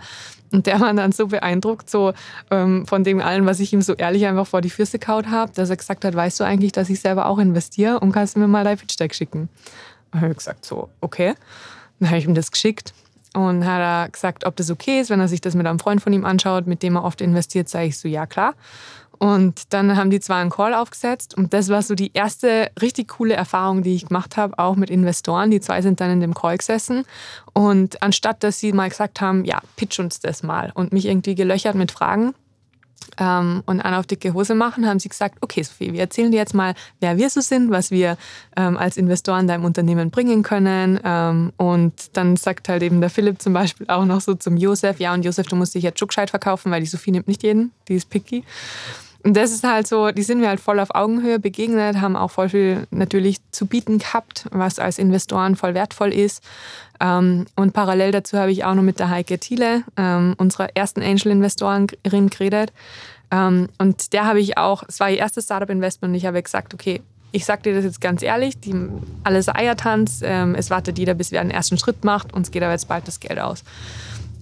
[0.53, 2.13] Und der war dann so beeindruckt so
[2.51, 5.53] ähm, von dem allen, was ich ihm so ehrlich einfach vor die Füße kaut habe,
[5.53, 8.47] dass er gesagt hat, weißt du eigentlich, dass ich selber auch investiere und kannst mir
[8.47, 9.49] mal dein Pitch Deck schicken?
[10.13, 11.35] Und habe ich gesagt, so, okay.
[11.99, 12.93] Dann habe ich ihm das geschickt
[13.35, 16.03] und hat er gesagt, ob das okay ist, wenn er sich das mit einem Freund
[16.03, 18.55] von ihm anschaut, mit dem er oft investiert, sage ich so, ja klar.
[19.19, 23.07] Und dann haben die zwar einen Call aufgesetzt und das war so die erste richtig
[23.07, 25.53] coole Erfahrung, die ich gemacht habe, auch mit Investoren.
[25.53, 27.05] Die zwei sind dann in dem Call gesessen
[27.53, 31.37] und anstatt dass sie mal gesagt haben, ja, pitch uns das mal und mich irgendwie
[31.37, 32.35] gelöchert mit Fragen,
[33.19, 36.39] ähm, und an auf dicke Hose machen, haben sie gesagt, okay Sophie, wir erzählen dir
[36.39, 38.17] jetzt mal, wer wir so sind, was wir
[38.57, 41.01] ähm, als Investoren deinem Unternehmen bringen können.
[41.05, 44.99] Ähm, und dann sagt halt eben der Philipp zum Beispiel auch noch so zum Josef,
[45.01, 47.73] ja und Josef, du musst dich jetzt Schuckscheid verkaufen, weil die Sophie nimmt nicht jeden,
[47.89, 48.45] die ist picky.
[49.25, 52.31] Und das ist halt so, die sind mir halt voll auf Augenhöhe begegnet, haben auch
[52.31, 56.43] voll viel natürlich zu bieten gehabt, was als Investoren voll wertvoll ist.
[57.01, 61.03] Ähm, und parallel dazu habe ich auch noch mit der Heike Thiele, ähm, unserer ersten
[61.03, 62.73] Angel-Investorin, geredet.
[63.31, 66.75] Ähm, und der habe ich auch, es war ihr erstes Startup-Investment und ich habe gesagt,
[66.75, 68.75] okay, ich sage dir das jetzt ganz ehrlich, die,
[69.25, 72.89] alles Eiertanz, es wartet jeder, bis wer einen ersten Schritt macht, uns geht aber jetzt
[72.89, 73.65] bald das Geld aus.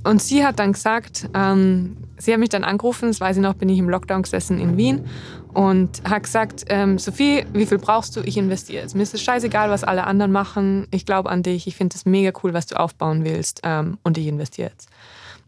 [0.03, 3.55] Und sie hat dann gesagt, ähm, sie hat mich dann angerufen, das weiß ich noch,
[3.55, 5.07] bin ich im Lockdown gesessen in Wien
[5.53, 8.21] und hat gesagt, ähm, Sophie, wie viel brauchst du?
[8.21, 8.95] Ich investiere jetzt.
[8.95, 10.87] Mir ist es scheißegal, was alle anderen machen.
[10.91, 11.67] Ich glaube an dich.
[11.67, 14.89] Ich finde es mega cool, was du aufbauen willst ähm, und ich investiere jetzt.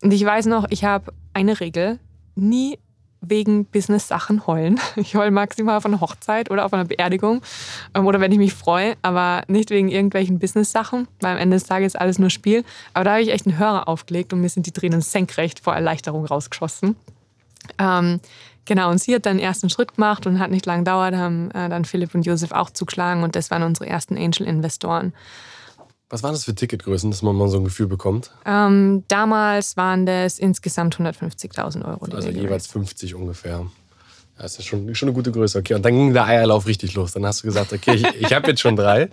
[0.02, 1.98] Und ich weiß noch, ich habe eine Regel,
[2.34, 2.78] nie
[3.22, 4.78] wegen Business-Sachen heulen.
[4.96, 7.40] Ich heule maximal auf einer Hochzeit oder auf einer Beerdigung
[7.94, 11.64] ähm, oder wenn ich mich freue, aber nicht wegen irgendwelchen Business-Sachen, weil am Ende des
[11.64, 12.64] Tages ist alles nur Spiel.
[12.92, 15.74] Aber da habe ich echt einen Hörer aufgelegt und mir sind die Tränen senkrecht vor
[15.74, 16.96] Erleichterung rausgeschossen.
[17.78, 18.20] Ähm,
[18.64, 21.50] genau, und sie hat dann den ersten Schritt gemacht und hat nicht lange gedauert, haben
[21.52, 25.12] äh, dann Philipp und Josef auch zugeschlagen und das waren unsere ersten Angel-Investoren.
[26.12, 28.32] Was waren das für Ticketgrößen, dass man mal so ein Gefühl bekommt?
[28.44, 32.04] Ähm, damals waren das insgesamt 150.000 Euro.
[32.14, 33.64] Also jeweils 50 ungefähr.
[34.36, 35.60] Das ist schon, schon eine gute Größe.
[35.60, 37.12] Okay, und dann ging der Eierlauf richtig los.
[37.12, 39.08] Dann hast du gesagt, okay, ich, ich habe jetzt schon drei.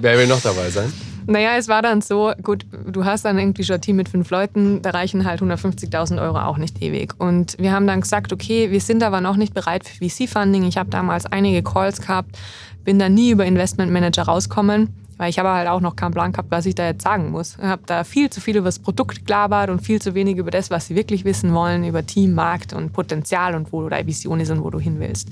[0.00, 0.92] Wer will noch dabei sein?
[1.26, 4.30] Naja, es war dann so, gut, du hast dann irgendwie schon ein Team mit fünf
[4.30, 7.14] Leuten, da reichen halt 150.000 Euro auch nicht ewig.
[7.18, 10.62] Und wir haben dann gesagt, okay, wir sind aber noch nicht bereit für VC-Funding.
[10.62, 12.38] Ich habe damals einige Calls gehabt,
[12.84, 16.50] bin dann nie über Investmentmanager rauskommen weil ich habe halt auch noch keinen Plan gehabt,
[16.50, 17.56] was ich da jetzt sagen muss.
[17.58, 20.50] Ich habe da viel zu viel über das Produkt gelabert und viel zu wenig über
[20.50, 24.40] das, was sie wirklich wissen wollen, über Team, Markt und Potenzial und wo deine Vision
[24.40, 25.28] ist und wo du hin willst.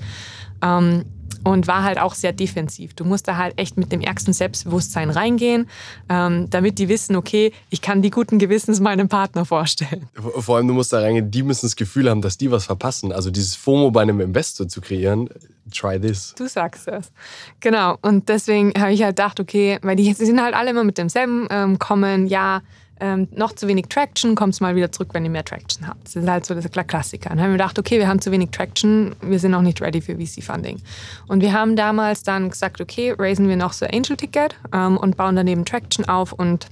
[0.61, 1.05] Ähm,
[1.47, 2.93] und war halt auch sehr defensiv.
[2.93, 5.69] Du musst da halt echt mit dem ärgsten Selbstbewusstsein reingehen,
[6.09, 10.07] ähm, damit die wissen, okay, ich kann die guten Gewissens meinem Partner vorstellen.
[10.13, 13.11] Vor allem, du musst da reingehen, die müssen das Gefühl haben, dass die was verpassen.
[13.11, 15.29] Also dieses FOMO bei einem Investor zu kreieren,
[15.73, 16.33] try this.
[16.37, 17.11] Du sagst es.
[17.59, 17.97] Genau.
[18.01, 20.97] Und deswegen habe ich halt gedacht, okay, weil die, die sind halt alle immer mit
[20.97, 22.61] demselben ähm, kommen, ja,
[22.99, 26.05] ähm, noch zu wenig Traction, kommst mal wieder zurück, wenn ihr mehr Traction habt.
[26.05, 27.29] Das ist halt so das Klassiker.
[27.29, 30.01] Dann haben wir gedacht, okay, wir haben zu wenig Traction, wir sind noch nicht ready
[30.01, 30.81] für VC-Funding.
[31.27, 35.35] Und wir haben damals dann gesagt, okay, raisen wir noch so Angel-Ticket ähm, und bauen
[35.35, 36.67] daneben Traction auf und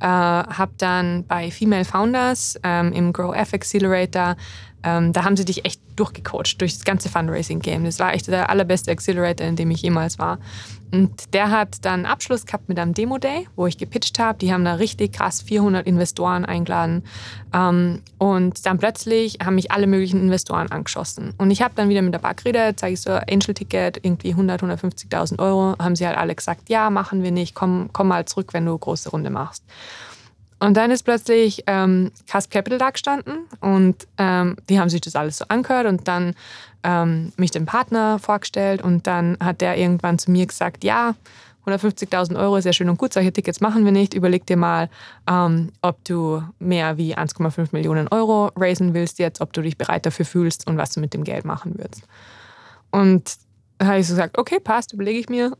[0.00, 4.36] äh, habe dann bei Female Founders ähm, im Grow F Accelerator
[4.82, 7.84] ähm, da haben sie dich echt durchgecoacht durch das ganze Fundraising-Game.
[7.84, 10.38] Das war echt der allerbeste Accelerator, in dem ich jemals war.
[10.92, 14.38] Und der hat dann Abschluss gehabt mit einem Demo-Day, wo ich gepitcht habe.
[14.38, 17.04] Die haben da richtig krass 400 Investoren eingeladen.
[17.54, 21.34] Ähm, und dann plötzlich haben mich alle möglichen Investoren angeschossen.
[21.38, 24.62] Und ich habe dann wieder mit der Bank geredet, zeige ich so, Angel-Ticket, irgendwie 100,
[24.62, 25.76] 150.000 Euro.
[25.78, 28.72] Haben sie halt alle gesagt, ja, machen wir nicht, komm, komm mal zurück, wenn du
[28.72, 29.62] eine große Runde machst.
[30.60, 35.16] Und dann ist plötzlich ähm, Cast Capital da gestanden und ähm, die haben sich das
[35.16, 36.34] alles so angehört und dann
[36.82, 41.14] ähm, mich dem Partner vorgestellt und dann hat der irgendwann zu mir gesagt, ja,
[41.66, 44.14] 150.000 Euro ist ja schön und gut, solche Tickets machen wir nicht.
[44.14, 44.90] Überleg dir mal,
[45.28, 50.04] ähm, ob du mehr wie 1,5 Millionen Euro raisen willst jetzt, ob du dich bereit
[50.06, 52.04] dafür fühlst und was du mit dem Geld machen würdest.
[52.90, 53.36] Und
[53.78, 55.52] da habe ich so gesagt, okay, passt, überlege ich mir.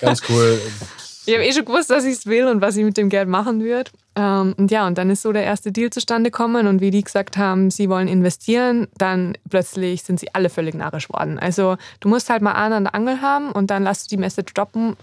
[0.00, 0.60] Ganz cool.
[1.26, 3.28] Ich habe eh schon gewusst, dass ich es will und was ich mit dem Geld
[3.28, 3.90] machen würde.
[4.14, 7.02] Ähm, und ja, und dann ist so der erste Deal zustande gekommen und wie die
[7.02, 11.38] gesagt haben, sie wollen investieren, dann plötzlich sind sie alle völlig narrisch worden.
[11.38, 14.20] Also du musst halt mal an an der Angel haben und dann lass du die
[14.20, 14.96] Message droppen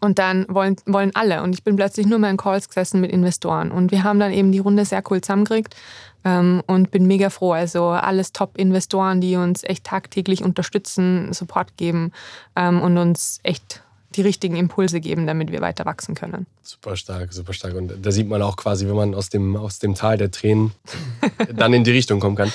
[0.00, 1.42] und dann wollen, wollen alle.
[1.42, 3.70] Und ich bin plötzlich nur mehr in Calls gesessen mit Investoren.
[3.70, 5.76] Und wir haben dann eben die Runde sehr cool zusammengekriegt
[6.24, 7.52] ähm, und bin mega froh.
[7.52, 12.12] Also alles Top-Investoren, die uns echt tagtäglich unterstützen, Support geben
[12.56, 13.83] ähm, und uns echt
[14.16, 16.46] die richtigen Impulse geben, damit wir weiter wachsen können.
[16.62, 17.74] Super stark, super stark.
[17.74, 20.72] Und da sieht man auch quasi, wenn man aus dem, aus dem Tal der Tränen
[21.54, 22.52] dann in die Richtung kommen kann.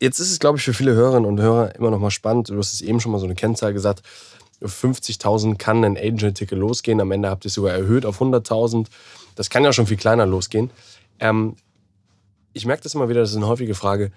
[0.00, 2.48] Jetzt ist es, glaube ich, für viele Hörerinnen und Hörer immer noch mal spannend.
[2.48, 4.02] Du hast es eben schon mal so eine Kennzahl gesagt.
[4.62, 7.00] 50.000 kann ein Angel-Ticket losgehen.
[7.00, 8.86] Am Ende habt ihr es sogar erhöht auf 100.000.
[9.34, 10.70] Das kann ja schon viel kleiner losgehen.
[11.20, 11.56] Ähm,
[12.52, 14.12] ich merke das immer wieder, das ist eine häufige Frage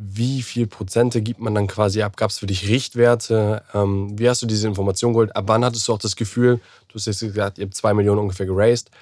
[0.00, 2.16] wie viel Prozente gibt man dann quasi ab?
[2.16, 3.64] Gab es für dich Richtwerte?
[3.74, 5.34] Ähm, wie hast du diese Information geholt?
[5.34, 8.20] Ab wann hattest du auch das Gefühl, du hast jetzt gesagt, ihr habt zwei Millionen
[8.20, 8.92] ungefähr geraced.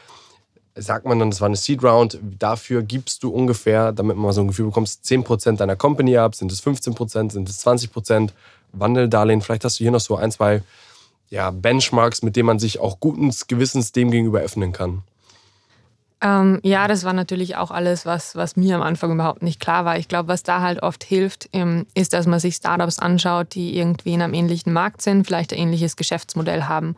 [0.74, 4.32] sagt man dann, das war eine Seed Round, dafür gibst du ungefähr, damit man mal
[4.32, 8.30] so ein Gefühl bekommst, 10% deiner Company ab, sind es 15%, sind es 20%,
[8.72, 10.62] Wandeldarlehen, vielleicht hast du hier noch so ein, zwei
[11.28, 15.02] ja, Benchmarks, mit denen man sich auch guten Gewissens dem gegenüber öffnen kann.
[16.22, 19.84] Ähm, ja, das war natürlich auch alles, was, was mir am Anfang überhaupt nicht klar
[19.84, 19.98] war.
[19.98, 23.76] Ich glaube, was da halt oft hilft, ähm, ist, dass man sich Startups anschaut, die
[23.76, 26.96] irgendwie in einem ähnlichen Markt sind, vielleicht ein ähnliches Geschäftsmodell haben.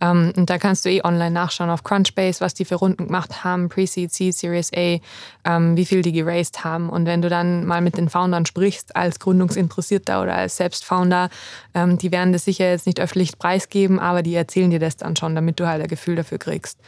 [0.00, 3.42] Ähm, und da kannst du eh online nachschauen auf Crunchbase, was die für Runden gemacht
[3.42, 5.00] haben, Pre-Seed, Seed, Series A,
[5.44, 6.90] ähm, wie viel die geraced haben.
[6.90, 11.28] Und wenn du dann mal mit den Foundern sprichst, als Gründungsinteressierter oder als Selbstfounder,
[11.74, 15.16] ähm, die werden das sicher jetzt nicht öffentlich preisgeben, aber die erzählen dir das dann
[15.16, 16.78] schon, damit du halt ein Gefühl dafür kriegst.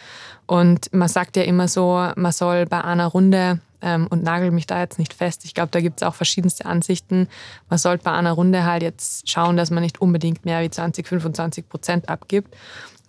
[0.46, 4.66] Und man sagt ja immer so, man soll bei einer Runde, ähm, und nagel mich
[4.66, 7.28] da jetzt nicht fest, ich glaube, da gibt es auch verschiedenste Ansichten,
[7.68, 11.06] man sollte bei einer Runde halt jetzt schauen, dass man nicht unbedingt mehr wie 20,
[11.06, 12.54] 25 Prozent abgibt.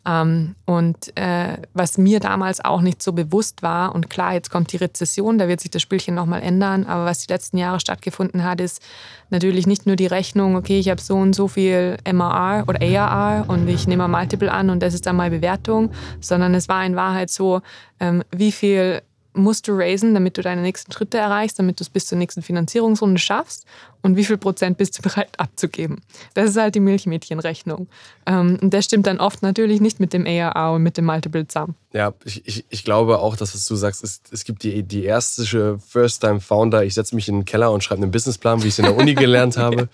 [0.06, 4.72] Ähm, und äh, was mir damals auch nicht so bewusst war, und klar, jetzt kommt
[4.74, 8.44] die Rezession, da wird sich das Spielchen nochmal ändern, aber was die letzten Jahre stattgefunden
[8.44, 8.82] hat, ist
[9.30, 13.50] natürlich nicht nur die Rechnung, okay, ich habe so und so viel MRR oder ARR
[13.50, 16.86] und ich nehme ein Multiple an und das ist dann meine Bewertung, sondern es war
[16.86, 17.62] in Wahrheit so,
[18.00, 19.02] ähm, wie viel
[19.34, 22.42] musst du raisen, damit du deine nächsten Schritte erreichst, damit du es bis zur nächsten
[22.42, 23.66] Finanzierungsrunde schaffst
[24.02, 26.02] und wie viel Prozent bist du bereit abzugeben.
[26.34, 27.88] Das ist halt die Milchmädchenrechnung.
[28.26, 31.48] Ähm, und das stimmt dann oft natürlich nicht mit dem ARA und mit dem Multiple
[31.48, 31.76] zusammen.
[31.94, 35.04] Ja, ich, ich, ich glaube auch, dass was du sagst, es, es gibt die, die
[35.04, 38.80] erste First-Time-Founder, ich setze mich in den Keller und schreibe einen Businessplan, wie ich es
[38.80, 39.90] in der Uni gelernt habe.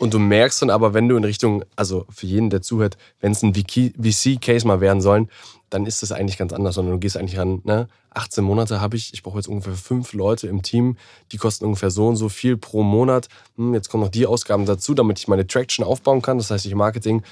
[0.00, 3.32] Und du merkst dann aber, wenn du in Richtung, also für jeden, der zuhört, wenn
[3.32, 5.28] es ein VC-Case mal werden sollen,
[5.68, 7.86] dann ist das eigentlich ganz anders, sondern du gehst eigentlich ran, ne?
[8.14, 10.96] 18 Monate habe ich, ich brauche jetzt ungefähr fünf Leute im Team,
[11.32, 13.28] die kosten ungefähr so und so viel pro Monat.
[13.56, 16.38] Hm, jetzt kommen noch die Ausgaben dazu, damit ich meine Traction aufbauen kann.
[16.38, 17.22] Das heißt, ich Marketing,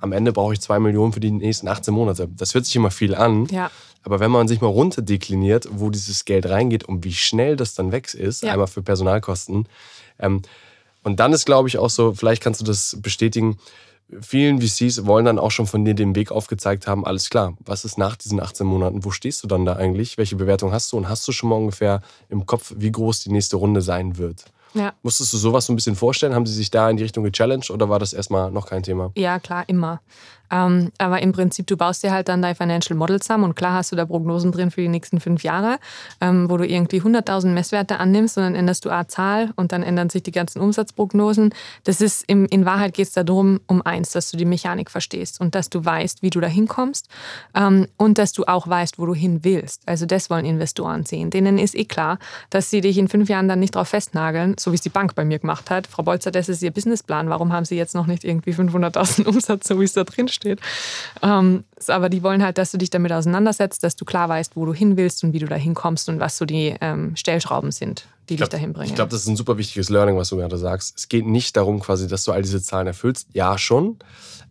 [0.00, 2.28] am Ende brauche ich zwei Millionen für die nächsten 18 Monate.
[2.36, 3.46] Das hört sich immer viel an.
[3.46, 3.70] Ja.
[4.02, 7.92] Aber wenn man sich mal runterdekliniert, wo dieses Geld reingeht und wie schnell das dann
[7.92, 8.52] weg ist, ja.
[8.52, 9.68] einmal für Personalkosten.
[10.18, 10.42] Ähm,
[11.06, 13.58] und dann ist, glaube ich, auch so, vielleicht kannst du das bestätigen,
[14.20, 17.84] vielen VCs wollen dann auch schon von dir den Weg aufgezeigt haben, alles klar, was
[17.84, 20.96] ist nach diesen 18 Monaten, wo stehst du dann da eigentlich, welche Bewertung hast du
[20.96, 24.46] und hast du schon mal ungefähr im Kopf, wie groß die nächste Runde sein wird?
[24.74, 24.94] Ja.
[25.04, 26.34] Musstest du sowas so ein bisschen vorstellen?
[26.34, 29.12] Haben sie sich da in die Richtung gechallenged oder war das erstmal noch kein Thema?
[29.16, 30.00] Ja, klar, immer.
[30.50, 33.74] Ähm, aber im Prinzip, du baust dir halt dann dein Financial Model zusammen und klar
[33.74, 35.78] hast du da Prognosen drin für die nächsten fünf Jahre,
[36.20, 39.82] ähm, wo du irgendwie 100.000 Messwerte annimmst und dann änderst du eine Zahl und dann
[39.82, 41.54] ändern sich die ganzen Umsatzprognosen.
[41.84, 45.40] Das ist, im, in Wahrheit geht es darum, um eins, dass du die Mechanik verstehst
[45.40, 47.08] und dass du weißt, wie du da hinkommst
[47.54, 49.82] ähm, und dass du auch weißt, wo du hin willst.
[49.86, 51.30] Also das wollen Investoren sehen.
[51.30, 52.18] Denen ist eh klar,
[52.50, 55.14] dass sie dich in fünf Jahren dann nicht drauf festnageln, so wie es die Bank
[55.14, 55.86] bei mir gemacht hat.
[55.86, 57.28] Frau Bolzer, das ist Ihr Businessplan.
[57.28, 60.35] Warum haben Sie jetzt noch nicht irgendwie 500.000 Umsatz, so wie es da drin steht?
[60.36, 60.60] Steht.
[61.22, 64.64] Ähm, aber die wollen halt, dass du dich damit auseinandersetzt, dass du klar weißt, wo
[64.64, 68.06] du hin willst und wie du da hinkommst und was so die ähm, Stellschrauben sind,
[68.28, 68.88] die glaub, dich dahin bringen.
[68.88, 70.96] Ich glaube, das ist ein super wichtiges Learning, was du gerade sagst.
[70.96, 73.28] Es geht nicht darum, quasi, dass du all diese Zahlen erfüllst.
[73.32, 73.98] Ja, schon.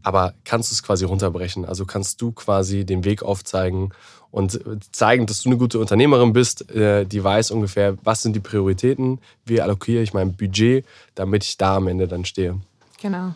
[0.04, 1.66] Aber kannst du es quasi runterbrechen?
[1.66, 3.92] Also kannst du quasi den Weg aufzeigen
[4.36, 4.60] und
[4.92, 9.22] zeigen, dass du eine gute Unternehmerin bist, äh, die weiß ungefähr, was sind die Prioritäten,
[9.46, 12.60] wie allokiere ich mein Budget, damit ich da am Ende dann stehe.
[13.02, 13.34] Genau.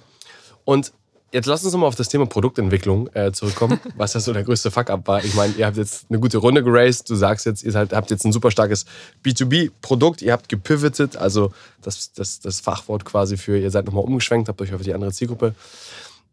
[0.66, 0.92] Und
[1.32, 4.72] Jetzt lass uns nochmal auf das Thema Produktentwicklung äh, zurückkommen, was ja so der größte
[4.72, 5.24] Fuck-up war.
[5.24, 7.08] Ich meine, ihr habt jetzt eine gute Runde geraced.
[7.10, 8.86] Du sagst jetzt, ihr habt jetzt ein super starkes
[9.24, 10.24] B2B-Produkt.
[10.24, 14.62] Ihr habt gepivotet, also das, das, das Fachwort quasi für, ihr seid nochmal umgeschwenkt, habt
[14.62, 15.54] euch auf die andere Zielgruppe.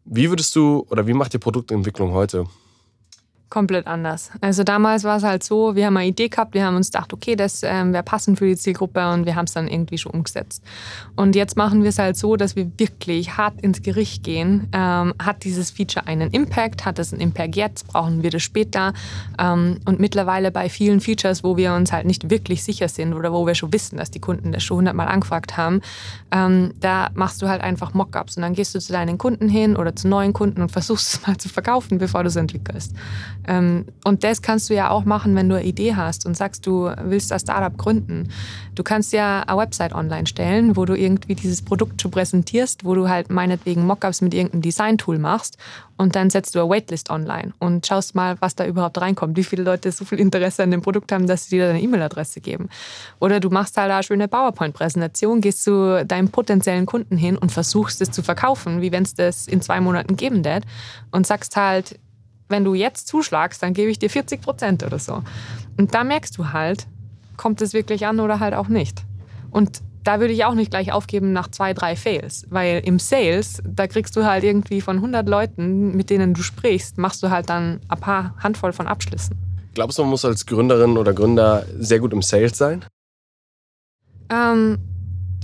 [0.05, 2.47] Wie würdest du oder wie macht ihr Produktentwicklung heute?
[3.49, 4.31] Komplett anders.
[4.41, 7.13] Also damals war es halt so, wir haben eine Idee gehabt, wir haben uns gedacht,
[7.13, 10.11] okay, das ähm, wäre passend für die Zielgruppe und wir haben es dann irgendwie schon
[10.11, 10.61] umgesetzt.
[11.15, 14.67] Und jetzt machen wir es halt so, dass wir wirklich hart ins Gericht gehen.
[14.73, 16.85] Ähm, hat dieses Feature einen Impact?
[16.85, 17.87] Hat es einen Impact jetzt?
[17.87, 18.93] Brauchen wir das später?
[19.39, 23.31] Ähm, und mittlerweile bei vielen Features, wo wir uns halt nicht wirklich sicher sind oder
[23.31, 25.81] wo wir schon wissen, dass die Kunden das schon hundertmal angefragt haben,
[26.31, 29.77] ähm, da machst du halt einfach Mockups und dann gehst du zu deinen Kunden hin
[29.77, 32.93] oder zu neuen Kunden und versuchst es mal zu verkaufen, bevor du es entwickelst.
[33.47, 36.65] Ähm, und das kannst du ja auch machen, wenn du eine Idee hast und sagst,
[36.65, 38.29] du willst das Startup gründen.
[38.75, 42.95] Du kannst ja eine Website online stellen, wo du irgendwie dieses Produkt schon präsentierst, wo
[42.95, 45.57] du halt meinetwegen Mockups mit irgendeinem Design-Tool machst
[45.97, 49.43] und dann setzt du eine Waitlist online und schaust mal, was da überhaupt reinkommt, wie
[49.43, 52.69] viele Leute so viel Interesse an dem Produkt haben, dass sie dir deine E-Mail-Adresse geben.
[53.19, 58.01] Oder du machst halt eine schöne PowerPoint-Präsentation, gehst zu deinem potenziellen Kunden hin und versuchst
[58.01, 60.63] es zu verkaufen, wie wenn es das in zwei Monaten geben wird
[61.11, 61.99] und sagst halt,
[62.49, 65.23] wenn du jetzt zuschlagst, dann gebe ich dir 40 Prozent oder so.
[65.77, 66.87] Und da merkst du halt,
[67.35, 69.03] kommt es wirklich an oder halt auch nicht.
[69.51, 73.61] Und da würde ich auch nicht gleich aufgeben nach zwei, drei Fails, weil im Sales,
[73.65, 77.49] da kriegst du halt irgendwie von 100 Leuten, mit denen du sprichst, machst du halt
[77.49, 79.35] dann ein paar Handvoll von Abschlüssen.
[79.73, 82.85] Glaubst du, man muss als Gründerin oder Gründer sehr gut im Sales sein?
[84.29, 84.79] Ähm,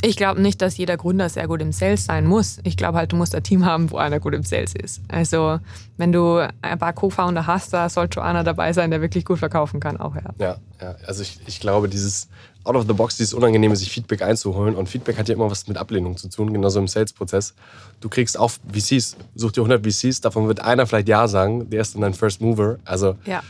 [0.03, 2.59] ich glaube nicht, dass jeder Gründer sehr gut im Sales sein muss.
[2.63, 5.01] Ich glaube halt, du musst ein Team haben, wo einer gut im Sales ist.
[5.07, 5.59] Also,
[5.95, 9.39] wenn du ein paar Co-Founder hast, da sollte schon einer dabei sein, der wirklich gut
[9.39, 10.21] verkaufen kann, auch, ja.
[10.39, 10.95] Ja, ja.
[11.07, 12.27] also ich, ich glaube, dieses
[12.65, 14.75] out of the box, dieses Unangenehme, sich Feedback einzuholen.
[14.75, 17.53] Und Feedback hat ja immer was mit Ablehnung zu tun, genauso im Sales-Prozess.
[18.01, 21.79] Du kriegst auch VCs, such dir 100 VCs, davon wird einer vielleicht Ja sagen, der
[21.79, 22.77] ist dann dein First Mover.
[22.83, 23.41] Also, ja.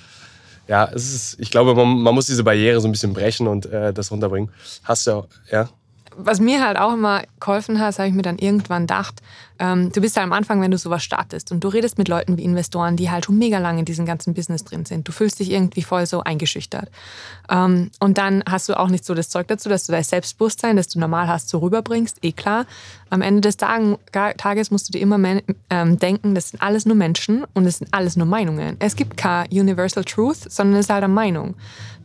[0.68, 3.66] Ja, es ist, ich glaube, man, man muss diese Barriere so ein bisschen brechen und
[3.66, 4.50] äh, das runterbringen.
[4.84, 5.70] Hast du ja, ja?
[6.18, 9.22] Was mir halt auch immer geholfen hat, habe ich mir dann irgendwann gedacht,
[9.64, 12.38] ähm, du bist halt am Anfang, wenn du sowas startest und du redest mit Leuten
[12.38, 15.08] wie Investoren, die halt schon mega lange in diesem ganzen Business drin sind.
[15.08, 16.92] Du fühlst dich irgendwie voll so eingeschüchtert.
[17.50, 20.76] Ähm, und dann hast du auch nicht so das Zeug dazu, dass du dein Selbstbewusstsein,
[20.76, 22.18] das du normal hast, so rüberbringst.
[22.24, 22.66] Eh klar.
[23.10, 25.20] Am Ende des Tages musst du dir immer
[25.70, 28.76] ähm, denken, das sind alles nur Menschen und es sind alles nur Meinungen.
[28.80, 31.54] Es gibt keine Universal Truth, sondern es ist halt eine Meinung.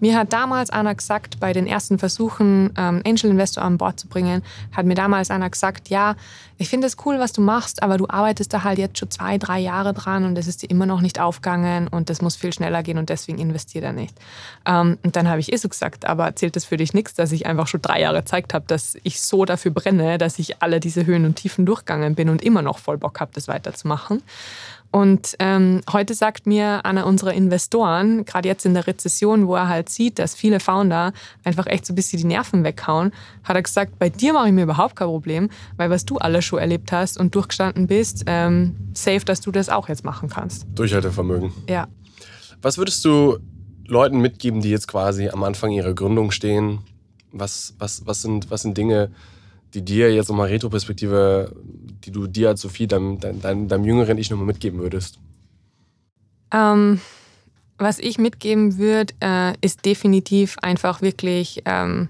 [0.01, 4.07] Mir hat damals einer gesagt, bei den ersten Versuchen, ähm, Angel Investor an Bord zu
[4.07, 4.43] bringen,
[4.73, 6.15] hat mir damals einer gesagt, ja,
[6.61, 9.39] ich finde es cool, was du machst, aber du arbeitest da halt jetzt schon zwei,
[9.39, 12.53] drei Jahre dran und es ist dir immer noch nicht aufgegangen und das muss viel
[12.53, 14.15] schneller gehen und deswegen investiere da nicht.
[14.67, 17.31] Ähm, und dann habe ich eh so gesagt, aber zählt das für dich nichts, dass
[17.31, 20.81] ich einfach schon drei Jahre gezeigt habe, dass ich so dafür brenne, dass ich alle
[20.81, 24.23] diese Höhen und Tiefen durchgegangen bin und immer noch voll Bock habe, das weiterzumachen.
[24.91, 29.69] Und ähm, heute sagt mir einer unserer Investoren, gerade jetzt in der Rezession, wo er
[29.69, 31.13] halt sieht, dass viele Founder
[31.45, 33.13] einfach echt so ein bisschen die Nerven weghauen,
[33.45, 36.47] hat er gesagt, bei dir mache ich mir überhaupt kein Problem, weil was du alles
[36.47, 40.67] schon erlebt hast und durchgestanden bist, ähm, safe, dass du das auch jetzt machen kannst.
[40.75, 41.53] Durchhaltevermögen.
[41.69, 41.87] Ja.
[42.63, 43.39] Was würdest du
[43.87, 46.79] Leuten mitgeben, die jetzt quasi am Anfang ihrer Gründung stehen?
[47.31, 49.11] Was, was, was, sind, was sind Dinge,
[49.75, 51.55] die dir jetzt nochmal Retroperspektive,
[52.05, 55.19] die du dir als Sophie, deinem, deinem, deinem jüngeren Ich nochmal mitgeben würdest?
[56.53, 57.01] Ähm,
[57.77, 62.09] was ich mitgeben würde, äh, ist definitiv einfach wirklich ähm,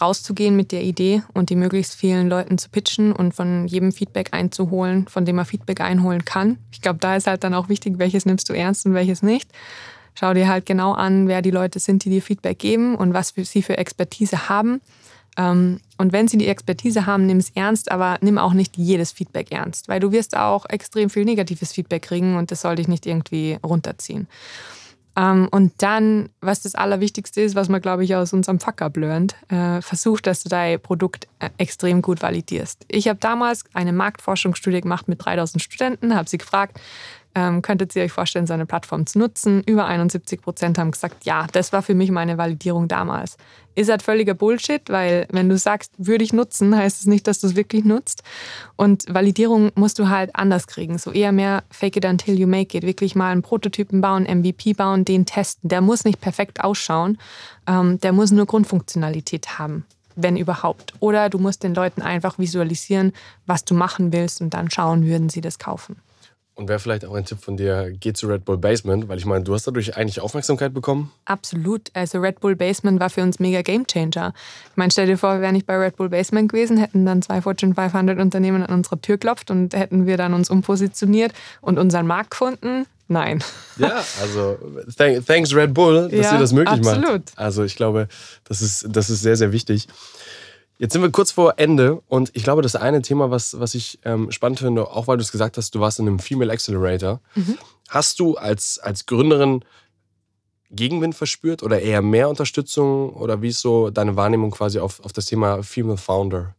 [0.00, 4.28] rauszugehen mit der Idee und die möglichst vielen Leuten zu pitchen und von jedem Feedback
[4.32, 6.58] einzuholen, von dem man Feedback einholen kann.
[6.72, 9.50] Ich glaube, da ist halt dann auch wichtig, welches nimmst du ernst und welches nicht.
[10.14, 13.32] Schau dir halt genau an, wer die Leute sind, die dir Feedback geben und was
[13.32, 14.80] für sie für Expertise haben.
[15.36, 19.12] Ähm, und wenn sie die Expertise haben, nimm es ernst, aber nimm auch nicht jedes
[19.12, 22.88] Feedback ernst, weil du wirst auch extrem viel negatives Feedback kriegen und das soll dich
[22.88, 24.28] nicht irgendwie runterziehen.
[25.16, 29.34] Ähm, und dann, was das Allerwichtigste ist, was man, glaube ich, aus unserem Fuck-Up lernt,
[29.48, 32.84] äh, versuch, dass du dein Produkt äh, extrem gut validierst.
[32.88, 36.78] Ich habe damals eine Marktforschungsstudie gemacht mit 3000 Studenten, habe sie gefragt,
[37.36, 39.62] ähm, könntet ihr euch vorstellen, so eine Plattform zu nutzen?
[39.66, 43.36] Über 71 Prozent haben gesagt, ja, das war für mich meine Validierung damals.
[43.74, 47.26] Ist halt völliger Bullshit, weil wenn du sagst, würde ich nutzen, heißt es das nicht,
[47.26, 48.22] dass du es wirklich nutzt.
[48.74, 50.96] Und Validierung musst du halt anders kriegen.
[50.96, 52.84] So eher mehr fake it until you make it.
[52.84, 55.68] Wirklich mal einen Prototypen bauen, MVP bauen, den testen.
[55.68, 57.18] Der muss nicht perfekt ausschauen.
[57.66, 59.84] Ähm, der muss nur Grundfunktionalität haben
[60.18, 60.94] wenn überhaupt.
[61.00, 63.12] Oder du musst den Leuten einfach visualisieren,
[63.44, 65.96] was du machen willst und dann schauen, würden sie das kaufen.
[66.56, 69.26] Und wäre vielleicht auch ein Tipp von dir, geh zu Red Bull Basement, weil ich
[69.26, 71.12] meine, du hast dadurch eigentlich Aufmerksamkeit bekommen.
[71.26, 71.90] Absolut.
[71.92, 74.32] Also Red Bull Basement war für uns mega Gamechanger.
[74.70, 77.20] Ich meine, stell dir vor, wir wären nicht bei Red Bull Basement gewesen, hätten dann
[77.20, 81.78] zwei Fortune 500 Unternehmen an unserer Tür klopft und hätten wir dann uns umpositioniert und
[81.78, 82.86] unseren Markt gefunden.
[83.08, 83.44] Nein.
[83.78, 84.56] Ja, also
[85.26, 87.26] thanks Red Bull, dass ja, ihr das möglich absolut.
[87.26, 87.32] macht.
[87.36, 88.08] Also ich glaube,
[88.44, 89.86] das ist, das ist sehr, sehr wichtig.
[90.78, 93.98] Jetzt sind wir kurz vor Ende und ich glaube, das eine Thema, was, was ich
[94.04, 97.20] ähm, spannend finde, auch weil du es gesagt hast, du warst in einem Female Accelerator.
[97.34, 97.56] Mhm.
[97.88, 99.64] Hast du als, als Gründerin
[100.70, 105.12] Gegenwind verspürt oder eher mehr Unterstützung oder wie ist so deine Wahrnehmung quasi auf, auf
[105.12, 106.54] das Thema Female Founder?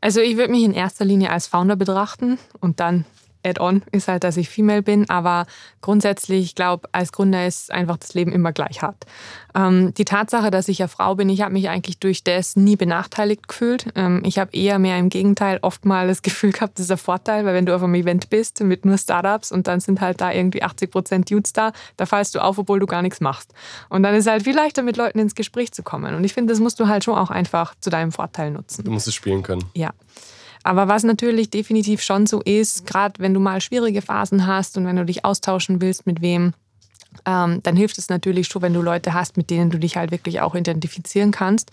[0.00, 3.04] Also ich würde mich in erster Linie als Founder betrachten und dann
[3.44, 5.46] Add-on ist halt, dass ich Female bin, aber
[5.80, 9.04] grundsätzlich, ich glaube, als Gründer ist einfach das Leben immer gleich hart.
[9.54, 12.76] Ähm, die Tatsache, dass ich ja Frau bin, ich habe mich eigentlich durch das nie
[12.76, 13.86] benachteiligt gefühlt.
[13.94, 16.98] Ähm, ich habe eher mehr im Gegenteil oft mal das Gefühl gehabt, das ist ein
[16.98, 20.20] Vorteil, weil wenn du auf einem Event bist mit nur Startups und dann sind halt
[20.20, 23.52] da irgendwie 80 Prozent Dudes da, da fallst du auf, obwohl du gar nichts machst.
[23.88, 26.14] Und dann ist es halt viel leichter, mit Leuten ins Gespräch zu kommen.
[26.14, 28.84] Und ich finde, das musst du halt schon auch einfach zu deinem Vorteil nutzen.
[28.84, 29.64] Du musst es spielen können.
[29.74, 29.92] Ja.
[30.62, 34.86] Aber was natürlich definitiv schon so ist, gerade wenn du mal schwierige Phasen hast und
[34.86, 36.52] wenn du dich austauschen willst mit wem,
[37.26, 40.10] ähm, dann hilft es natürlich schon, wenn du Leute hast, mit denen du dich halt
[40.10, 41.70] wirklich auch identifizieren kannst.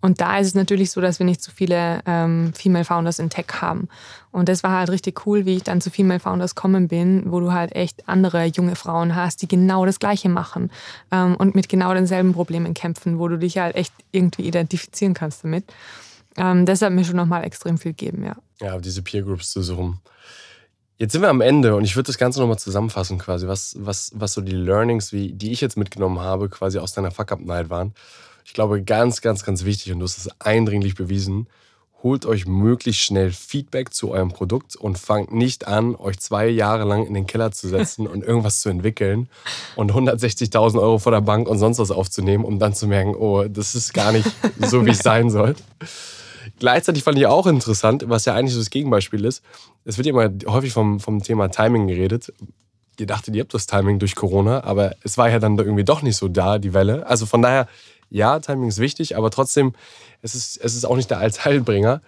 [0.00, 3.30] Und da ist es natürlich so, dass wir nicht so viele ähm, Female Founders in
[3.30, 3.88] Tech haben.
[4.30, 7.40] Und das war halt richtig cool, wie ich dann zu Female Founders kommen bin, wo
[7.40, 10.70] du halt echt andere junge Frauen hast, die genau das Gleiche machen
[11.10, 15.44] ähm, und mit genau denselben Problemen kämpfen, wo du dich halt echt irgendwie identifizieren kannst
[15.44, 15.64] damit.
[16.36, 18.36] Ähm, das hat mir schon nochmal extrem viel gegeben, ja.
[18.60, 20.00] Ja, diese Peer Groups zu suchen.
[20.96, 24.12] Jetzt sind wir am Ende und ich würde das Ganze nochmal zusammenfassen, quasi, was, was,
[24.14, 27.94] was so die Learnings, wie, die ich jetzt mitgenommen habe, quasi aus deiner Fuck-Up-Night waren.
[28.44, 31.48] Ich glaube, ganz, ganz, ganz wichtig und du hast es eindringlich bewiesen,
[32.04, 36.84] holt euch möglichst schnell Feedback zu eurem Produkt und fangt nicht an, euch zwei Jahre
[36.84, 39.28] lang in den Keller zu setzen und irgendwas zu entwickeln
[39.74, 43.44] und 160.000 Euro vor der Bank und sonst was aufzunehmen, um dann zu merken, oh,
[43.48, 45.56] das ist gar nicht so, wie es sein soll.
[46.58, 49.42] Gleichzeitig fand ich auch interessant, was ja eigentlich so das Gegenbeispiel ist.
[49.84, 52.32] Es wird ja immer häufig vom, vom Thema Timing geredet.
[52.98, 56.02] Ihr dachtet, ihr habt das Timing durch Corona, aber es war ja dann irgendwie doch
[56.02, 57.06] nicht so da, die Welle.
[57.06, 57.66] Also von daher,
[58.08, 59.72] ja, Timing ist wichtig, aber trotzdem,
[60.22, 62.02] es ist, es ist auch nicht der Allteilbringer.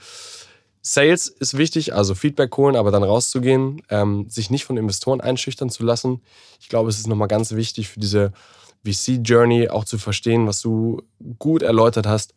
[0.82, 5.68] Sales ist wichtig, also Feedback holen, aber dann rauszugehen, ähm, sich nicht von Investoren einschüchtern
[5.68, 6.22] zu lassen.
[6.60, 8.32] Ich glaube, es ist nochmal ganz wichtig für diese
[8.84, 11.02] VC-Journey auch zu verstehen, was du
[11.40, 12.34] gut erläutert hast.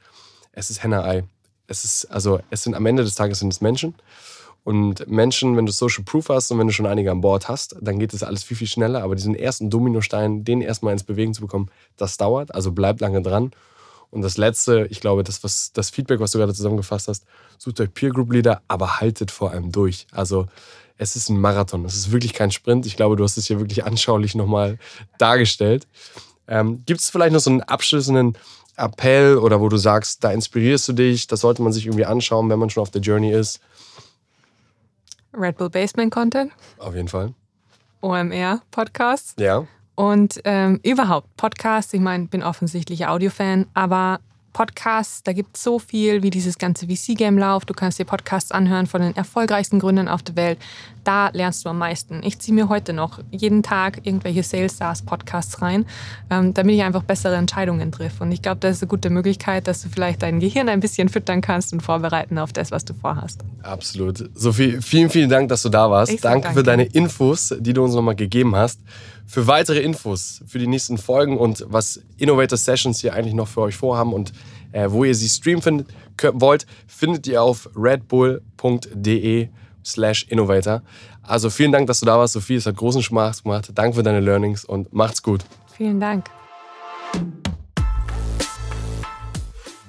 [0.51, 1.25] Es ist Henne-Ei
[1.69, 3.95] es ist, also es sind am Ende des Tages sind es Menschen.
[4.63, 7.75] Und Menschen, wenn du Social Proof hast und wenn du schon einige an Bord hast,
[7.81, 9.03] dann geht das alles viel, viel schneller.
[9.03, 12.53] Aber diesen ersten Dominostein, den erstmal ins Bewegen zu bekommen, das dauert.
[12.53, 13.51] Also bleib lange dran.
[14.11, 17.25] Und das Letzte, ich glaube, das, was, das Feedback, was du gerade zusammengefasst hast,
[17.57, 20.07] sucht euch Peer Group Leader, aber haltet vor allem durch.
[20.11, 20.47] Also
[20.97, 22.85] es ist ein Marathon, es ist wirklich kein Sprint.
[22.85, 24.79] Ich glaube, du hast es hier wirklich anschaulich nochmal
[25.17, 25.87] dargestellt.
[26.47, 28.35] Ähm, Gibt es vielleicht noch so einen abschließenden
[28.79, 32.49] Appell oder wo du sagst, da inspirierst du dich, das sollte man sich irgendwie anschauen,
[32.49, 33.59] wenn man schon auf der Journey ist?
[35.33, 36.51] Red Bull Basement Content.
[36.79, 37.33] Auf jeden Fall.
[38.01, 39.35] OMR Podcasts.
[39.37, 39.67] Ja.
[39.95, 41.93] Und ähm, überhaupt Podcasts.
[41.93, 44.21] Ich meine, bin offensichtlich Audiofan, aber
[44.53, 47.69] Podcasts, da gibt es so viel, wie dieses ganze VC-Game läuft.
[47.69, 50.59] Du kannst dir Podcasts anhören von den erfolgreichsten Gründern auf der Welt.
[51.03, 52.21] Da lernst du am meisten.
[52.23, 55.85] Ich ziehe mir heute noch jeden Tag irgendwelche Sales Stars Podcasts rein,
[56.29, 58.23] ähm, damit ich einfach bessere Entscheidungen treffe.
[58.23, 61.09] Und ich glaube, das ist eine gute Möglichkeit, dass du vielleicht dein Gehirn ein bisschen
[61.09, 63.41] füttern kannst und vorbereiten auf das, was du vorhast.
[63.63, 64.29] Absolut.
[64.35, 66.11] Sophie, vielen, vielen Dank, dass du da warst.
[66.23, 68.79] Danke, danke für deine Infos, die du uns nochmal gegeben hast.
[69.29, 73.61] Für weitere Infos, für die nächsten Folgen und was Innovator Sessions hier eigentlich noch für
[73.61, 74.33] euch vorhaben und
[74.71, 75.87] äh, wo ihr sie streamen findet,
[76.33, 79.49] wollt, findet ihr auf redbull.de
[79.85, 80.81] slash innovator.
[81.21, 82.55] Also vielen Dank, dass du da warst, Sophie.
[82.55, 83.69] Es hat großen Spaß gemacht.
[83.75, 85.45] Danke für deine Learnings und macht's gut.
[85.77, 86.25] Vielen Dank.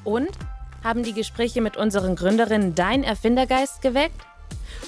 [0.04, 0.28] Und
[0.84, 4.20] haben die Gespräche mit unseren Gründerinnen dein Erfindergeist geweckt?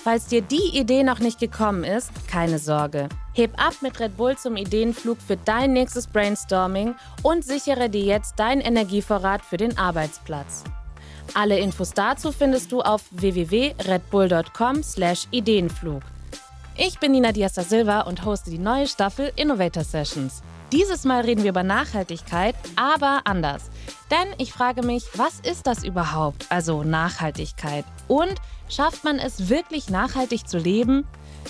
[0.02, 3.08] Falls dir die Idee noch nicht gekommen ist, keine Sorge.
[3.34, 8.40] Heb ab mit Red Bull zum Ideenflug für dein nächstes Brainstorming und sichere dir jetzt
[8.40, 10.64] deinen Energievorrat für den Arbeitsplatz.
[11.34, 16.02] Alle Infos dazu findest du auf www.redbull.com/ideenflug.
[16.76, 20.42] Ich bin Nina Diaz da Silva und hoste die neue Staffel Innovator Sessions.
[20.72, 23.70] Dieses Mal reden wir über Nachhaltigkeit, aber anders.
[24.10, 26.46] Denn ich frage mich, was ist das überhaupt?
[26.48, 27.84] Also Nachhaltigkeit.
[28.08, 28.36] Und
[28.70, 31.06] schafft man es wirklich nachhaltig zu leben?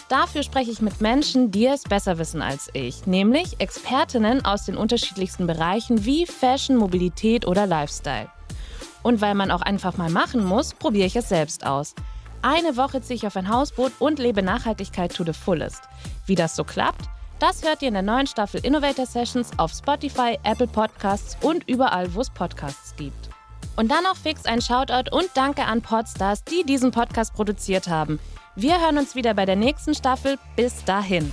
[0.08, 4.76] Dafür spreche ich mit Menschen, die es besser wissen als ich, nämlich Expertinnen aus den
[4.76, 8.28] unterschiedlichsten Bereichen wie Fashion, Mobilität oder Lifestyle.
[9.04, 11.94] Und weil man auch einfach mal machen muss, probiere ich es selbst aus.
[12.42, 15.82] Eine Woche ziehe ich auf ein Hausboot und lebe Nachhaltigkeit to the fullest.
[16.26, 17.11] Wie das so klappt?
[17.42, 22.14] Das hört ihr in der neuen Staffel Innovator Sessions auf Spotify, Apple Podcasts und überall,
[22.14, 23.30] wo es Podcasts gibt.
[23.74, 28.20] Und dann noch fix ein Shoutout und Danke an Podstars, die diesen Podcast produziert haben.
[28.54, 30.38] Wir hören uns wieder bei der nächsten Staffel.
[30.54, 31.32] Bis dahin.